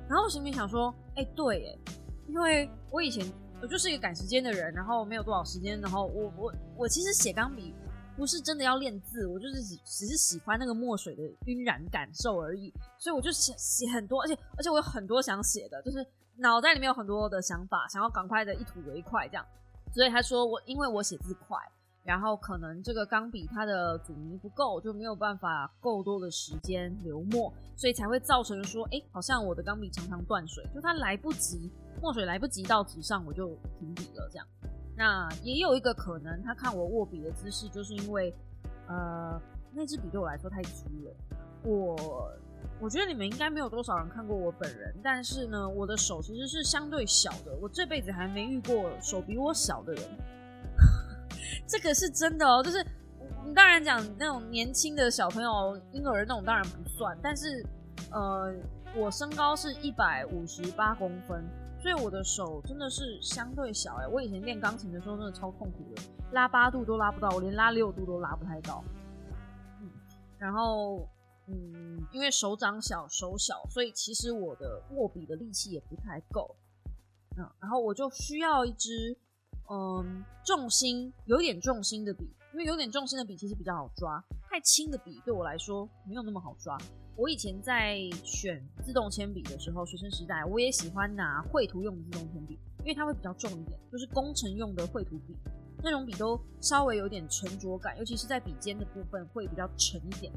[0.08, 1.92] 然后我心里想说，哎，对，哎，
[2.28, 3.26] 因为我以前。
[3.62, 7.74] 我就是一个赶时间的人，然后没有多少时间，然后我我我其实写钢笔
[8.16, 19.46] 不是真的要练字，我就是只只是喜欢那个墨水的晕染感受而已，所以我就写写很多，而且而且我有很多想写的，就是脑袋里面有很多的想法，想要赶快的一吐为快这样，
[19.92, 21.58] 所以他说我因为我写字快。
[22.06, 33.48] 然后可能这个钢笔它的阻尼不够，就没有办法够多的时间流墨，所以才会造成说，哎，好像我的钢笔常常断水，就它来不及墨水来不及到纸上，我就
[33.78, 34.46] 停笔了这样。
[34.96, 38.32] 那也有一个可能，他看我握笔的姿势，就是因为
[38.86, 39.38] 呃
[39.74, 41.14] 那支笔对我来说太粗了。
[41.64, 42.32] 我
[42.80, 50.02] 我觉得你们应该没有多少人看过我本人，但是呢，我的手其实是相对小的，我这辈子还没遇过手比我小的人。
[51.66, 52.84] 这个是真的哦，就是
[53.54, 57.64] 当然讲那种年轻的小朋友、婴儿那种当然不算，但是
[58.12, 58.54] 呃，
[58.94, 61.44] 我身高是一百五十八公分，
[61.80, 64.06] 所以我的手真的是相对小哎。
[64.06, 66.02] 我以前练钢琴的时候真的超痛苦的，
[66.32, 68.84] 拉八度都拉不到，我连拉六度都拉不太到。
[69.80, 69.90] 嗯，
[70.38, 71.08] 然后
[71.48, 76.54] 嗯，因为手掌小、手小，所以其实我的握笔的力气也不太够。
[77.36, 79.18] 嗯，然后我就需要一支。
[79.68, 84.22] 嗯，重心有点重心的笔，因为有点重心的笔其实比较好抓。
[84.48, 86.78] 太轻的笔对我来说没有那么好抓。
[87.16, 95.34] 我以前在选自动铅笔的时候，学生时代我也喜欢拿绘图用的自动铅笔，因为它会比较重一点，就是工程用的绘图笔
[95.82, 100.32] 那种笔都稍微有点沉着感，尤其是在笔尖的部分会比较沉一点。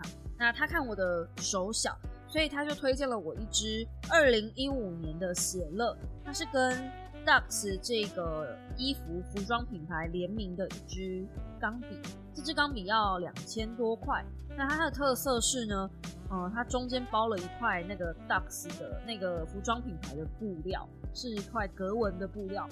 [0.00, 0.08] 好，
[0.38, 1.96] 那他看我的手小，
[2.28, 6.90] 所以他就推荐了我一支二零一五年的写乐，它是跟
[7.24, 11.26] Dux 这个衣服服装品牌联名的一支
[11.58, 11.98] 钢笔，
[12.34, 14.22] 这支钢笔要两千多块。
[14.56, 15.90] 那它的特色是呢，
[16.30, 22.68] 呃，它中间包了一块那个 Dux 的那个服装品牌的布料，是一块格纹的布料。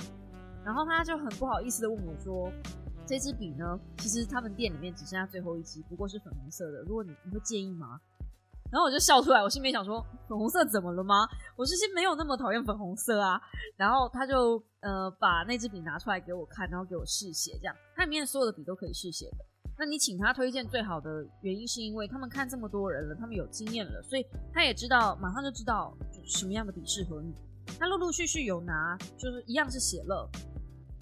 [0.64, 2.48] 然后他就很不好意思的问我说
[3.04, 6.82] ：“这支笔呢，其实他们店里面只剩下最后一支，不过是粉红色的。
[6.82, 8.00] 如果你你会介意吗？”
[8.72, 11.28] 然后我就笑出来，我心里面想说：粉红色怎么了吗？
[11.56, 13.38] 我其实没有那么讨厌粉红色啊。
[13.76, 19.44] 然后他就呃把那支笔拿出来给我看，然后给我试写，这样它里面所有的笔都可以试写的。
[19.78, 25.94] 那你请他推荐最好的原因是因为他们看这么多人了，他们有经验了，所以他也知道马上就知道
[26.24, 27.34] 什么样的笔适合你。
[27.78, 30.26] 他陆陆续续有拿，就是一样是写了，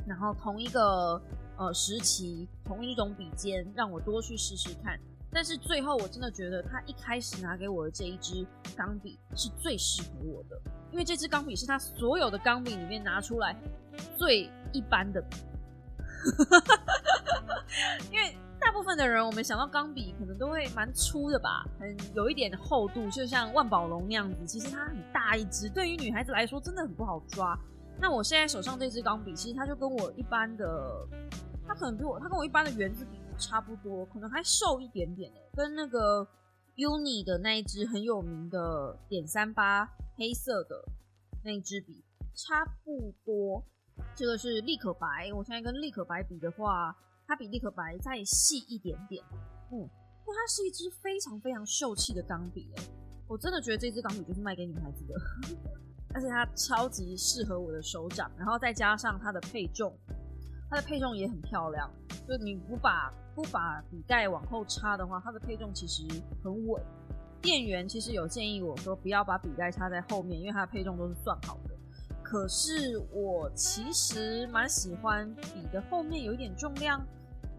[0.09, 1.23] 然后同一个
[1.57, 4.99] 呃时期同一种笔尖，让我多去试试看。
[5.33, 10.61] 但是最后我真的觉得他一开始拿给我的这一支钢笔是最适合我的，
[10.91, 13.57] 因为这支钢笔是他所有的钢笔里面拿出来
[14.17, 15.25] 最一般的。
[18.11, 24.37] 因为大部分的人，我们想到钢笔可能都会蛮粗的吧，很有一点厚度，就像万宝龙那样子。
[24.45, 27.59] 其实它很大一支，对于女孩子来说真的很不好抓。
[27.99, 31.07] 那我现在手上这支钢笔，其实它就跟我一般的，
[31.67, 36.29] 它可能比我，它跟我一般的圆珠笔差不多，可能还瘦一点点诶，跟那个
[36.77, 40.85] Uni 的那一支很有名的点三八黑色的
[41.43, 43.65] 那一支笔差不多。
[44.15, 49.23] 这个是立可白，我现在跟立可白比的话，它比立可白再细一点点。
[49.73, 52.83] 嗯，因为它是一支非常非常秀气的钢笔，哎，
[53.29, 55.15] 我真的觉得这支钢笔就是卖给女孩子的，
[56.15, 59.95] 而且它超级适合我的手掌，然后再加上它的配重，
[60.71, 61.91] 它的配重也很漂亮，
[62.27, 66.03] 就你不把不把笔盖往后插的话，它的配重其实
[66.45, 66.83] 很稳。
[67.41, 71.75] 店员其实有建议我说不要把笔盖插在后面，因为它的配重都是算好的。
[72.23, 77.01] 可是我其实蛮喜欢笔的后面有一点重量，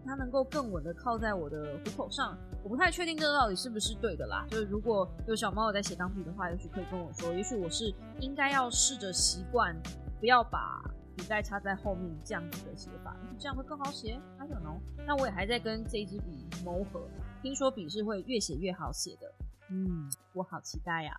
[0.06, 2.38] 它能够更稳的靠在我的虎口上。
[2.62, 4.46] 我不太确定这个到底是不是对的啦。
[4.48, 7.34] 就是如果有小猫有在写钢笔的话，也许可以跟我说。
[7.34, 9.76] 也许我是应该要试着习惯，
[10.20, 10.80] 不要把
[11.16, 14.20] 笔盖插在后面这样子的写法，这样会更好写。
[14.38, 14.78] I don't know。
[15.06, 17.08] 那我也还在跟这支笔磨合，
[17.42, 19.32] 听说笔是会越写越好写的。
[19.70, 21.14] 嗯，我好期待呀。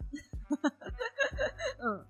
[1.80, 2.06] 嗯。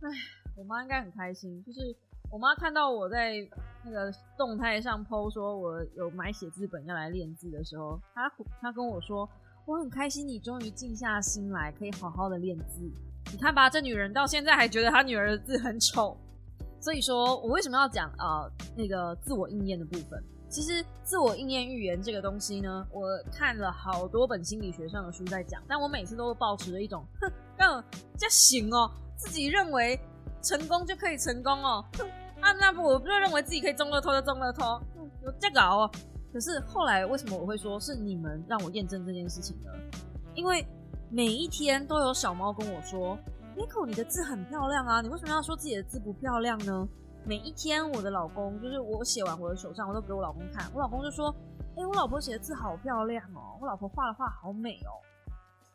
[0.00, 0.10] 哎，
[0.56, 1.62] 我妈应该很开心。
[1.64, 1.96] 就是
[2.30, 3.36] 我妈看到我在
[3.84, 8.30] 那个动态上 PO 说我有买写字本要来练字的时候，她
[8.60, 9.28] 她跟我说
[9.64, 12.90] 我很开心，你终于静下心来，可以好好的练字。
[13.32, 16.16] 你看吧，这女人到现在还觉得她女儿的字很丑。
[16.84, 18.44] 所以说我为什么要讲啊
[18.76, 20.22] 那个自我应验的部分？
[20.50, 27.82] 其实自我应验预言这个东西呢，我看了好多本心理学上的书在讲，但我每次都会保持着一种哼，
[28.18, 28.90] 这行哦。
[29.16, 29.98] 自己认为
[30.42, 32.06] 成功就可以成功哦，哼
[32.42, 34.78] 啊，那不我不就认为自己可以中乐透就中乐透，
[35.24, 35.90] 有这个哦。
[36.34, 39.70] 可是后来为什么我会说是你们让我验证这件事情呢？
[40.34, 40.62] 因为
[41.10, 43.16] 每一天都有小猫跟我说
[43.56, 46.88] ，Nico 你的字很漂亮啊，你为什么要说自己的字不漂亮呢？
[47.24, 51.34] 每一天我的老公就是我写完我的手上，我都给我老公看，我老公就说，
[51.76, 54.92] 哎，我老婆写的字好漂亮哦，我老婆画的画好美哦。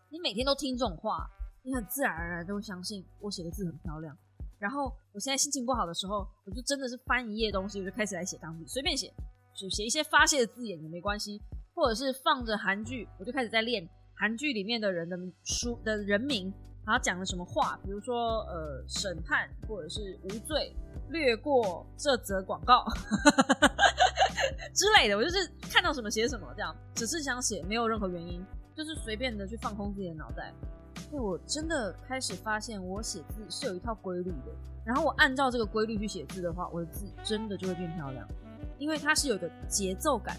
[0.09, 1.29] 你每天都听这种话。
[1.61, 4.17] 你很自然而然都会相信我写的字很漂亮，
[4.57, 9.13] 然后我现在心情不好的时候，我就真的是翻一页东西，我就开始来写钢笔，随便写，
[9.53, 11.39] 就写一些发泄的字眼也没关系，
[11.75, 16.51] 或者是放着韩剧，我就开始在练韩剧里面的人的书的人名，
[16.89, 20.75] 然后讲了什么话，比如说呃审判或者是无罪，
[21.09, 22.83] 略过这则广告
[24.73, 25.37] 之类的，我就是
[25.71, 28.43] 看到什么写什么，这样只是想写，没有任何原因，
[28.75, 30.51] 就是随便的去放空自己的脑袋。
[31.11, 34.51] 我真的开始发现，我写字是有一套规律的。
[34.83, 38.27] 然后我按照这个规律去写字的话，我的字真的就会变漂亮。
[38.79, 40.35] 因为它是有个节奏感，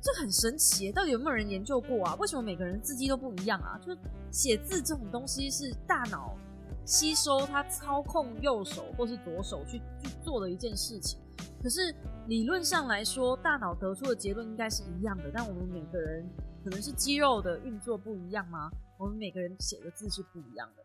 [0.00, 0.90] 这很神奇。
[0.92, 2.14] 到底有没有人研究过啊？
[2.16, 3.78] 为什么每个人字迹都不一样啊？
[3.78, 3.98] 就是
[4.30, 6.36] 写字这种东西是大脑
[6.84, 11.18] 吸收，它操控右手或是左手去去做的一件事情。
[11.62, 11.94] 可是
[12.26, 15.30] 理论上来说，大脑得出的结论应该是一样的。
[15.34, 16.24] 但我们每个人
[16.62, 18.70] 可能是肌肉的运作不一样吗？
[18.98, 20.82] 我们每个人写的字是不一样的，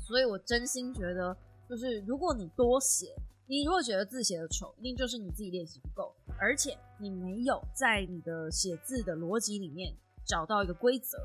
[0.00, 1.36] 所以我真心觉得，
[1.68, 3.14] 就是如果你多写，
[3.52, 9.94] 你如果觉得字写的丑，一定就是你自己练习不够，而且你没有在你的写字的逻辑里面
[10.24, 11.18] 找到一个规则。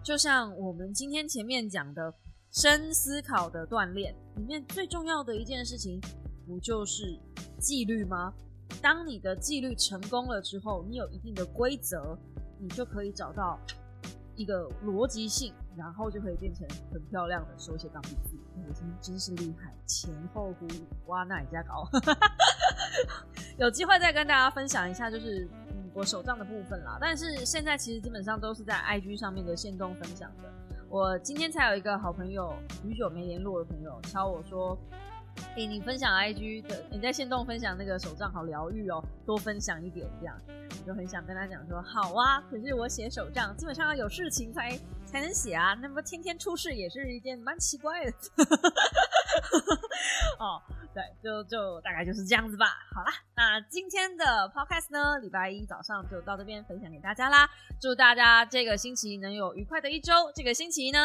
[0.00, 2.14] 就像我们今天前面讲的
[2.52, 6.00] 深思考的锻炼里面最重要的一件事情，
[6.46, 7.18] 不就是
[7.58, 8.32] 纪律吗？
[8.80, 12.16] 当你的纪律成功了之后，你有一定的规则，
[12.60, 13.58] 你就可以找到。
[14.34, 18.36] 一个逻辑性，然后就可以变成很漂亮的手写钢笔字。
[18.66, 21.88] 我真真是厉害，前后呼应，哇，那你家搞。
[23.58, 26.98] 有机会再跟大家分享一下，就是嗯我手账的部分啦。
[27.00, 30.52] 但是现在其实基本上都是在 IG 上面的线动分享的。
[30.88, 34.78] 我今天才有一个好朋友，许久没联络的朋友敲我说。
[35.56, 40.40] 哎，你分享 IG 的，你在线动分享那个手账好疗愈哦，多分享一点这样，
[40.86, 48.12] 就很想跟他讲说，好啊，可是我写手账基本上要有事情才才能写啊，那么天天出事也是一件蛮奇怪的，
[50.40, 50.60] 哦。
[50.94, 52.66] 对，就就大概就是这样子吧。
[52.94, 54.24] 好啦，那今天的
[54.54, 57.48] podcast 呢，礼拜一早上就到这边分享给大家啦。
[57.80, 60.12] 祝大家这个星期能有愉快的一周。
[60.34, 60.98] 这个星期呢，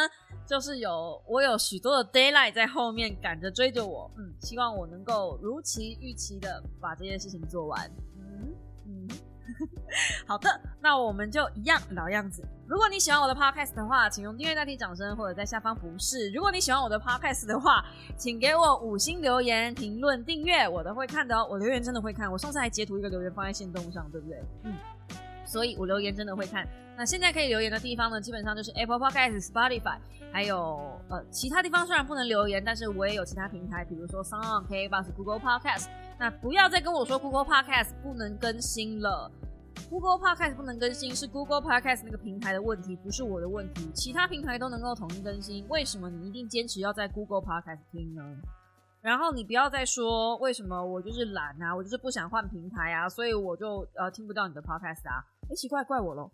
[0.46, 7.90] 就是有我有许多的 d a y l i g h t 在后面赶着追着我，嗯，希望我能够如期预期的把这件事情做完。
[8.18, 8.54] 嗯
[8.88, 9.08] 嗯，
[10.28, 10.50] 好的，
[10.82, 12.44] 那我们就一样老样子。
[12.68, 16.30] 如果你喜欢我的 podcast 的话，请用订阅代替掌声，或者在下方不是。
[16.32, 17.84] 如果你喜欢我的 podcast 的话，
[18.18, 21.48] 请给我五星留言、评论、订阅，我都会看的哦。
[21.50, 24.38] 我留言真的会看，我上次还截图一个留言放在线动上，对不对？
[24.64, 24.76] 嗯，
[25.46, 26.68] 所以我留言真的会看。
[26.98, 29.98] 那现在可以留言的地方呢，基本上就是 Apple Podcast、Spotify，
[30.34, 35.86] 还有呃其他地方虽然不能留言，但是我也有其他平台，比如说 Sound、k b u s Google Podcast。
[36.20, 39.32] 那不要再跟我说 Google Podcast 不能更新了
[39.90, 43.90] ，Google Podcast 不能更新是 Google Podcast 那个平台的问题，不是我的问题。
[43.94, 48.24] 其他平台都能够统一更新，为什么你一定坚持要在 Google Podcast 听呢？
[49.02, 55.24] 然后你不要再说为什么我就是懒啊，我就是不想换平台啊，所以我就呃听不到你的 Podcast 啊。
[55.50, 56.30] 哎，奇怪，怪我喽！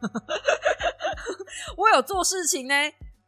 [1.76, 2.74] 我有做事情呢，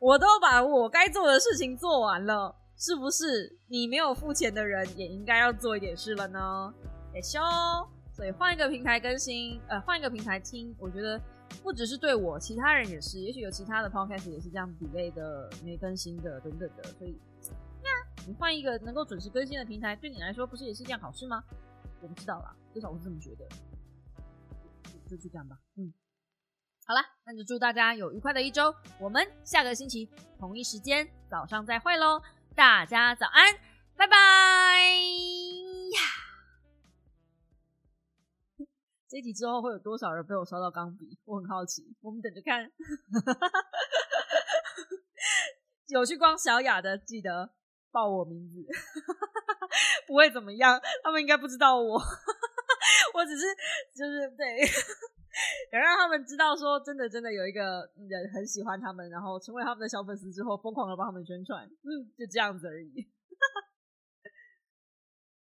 [0.01, 2.57] 我都把我该做的事情做完了。
[2.83, 6.74] 是不是你没有付钱的人也应该要做一点事了呢？
[7.12, 7.39] 得修，
[8.11, 11.16] 所以换一个平台更新，呃，换一个平台听，我觉得
[11.62, 17.91] 不只是对我，其他人也是，也许有其他的 podcast 也是这样 delay 的、没更新的等等的，所以，呀，
[18.26, 21.45] 你换一个能够准时更新的平台，对你来说不是也是一件好事吗？
[22.01, 23.47] 我不知道啦，至少我是这么觉得，
[25.09, 25.95] 就就这样吧，嗯，
[26.85, 32.20] 好了，那就祝大家有愉快的一周，我们下个星期同一时间早上再会喽。
[32.55, 33.55] 大家早安，
[33.96, 36.00] 拜拜呀！
[39.09, 41.18] 这集之后会有多少人被我烧到钢笔？
[41.24, 42.68] 我很好奇，我们等着看。
[45.88, 47.55] 有去逛小雅的，记得
[47.90, 48.66] 报我名字，
[50.07, 50.78] 不会怎么样。
[51.03, 51.98] 他们应该不知道我，
[53.14, 53.46] 我只是
[53.94, 54.61] 就是对。
[55.70, 62.93] 想让他们知道，说真的，真的有一个人很喜欢他们，然后成为他们的小粉丝之后，疯狂的帮他们宣传，嗯，就这样子而已。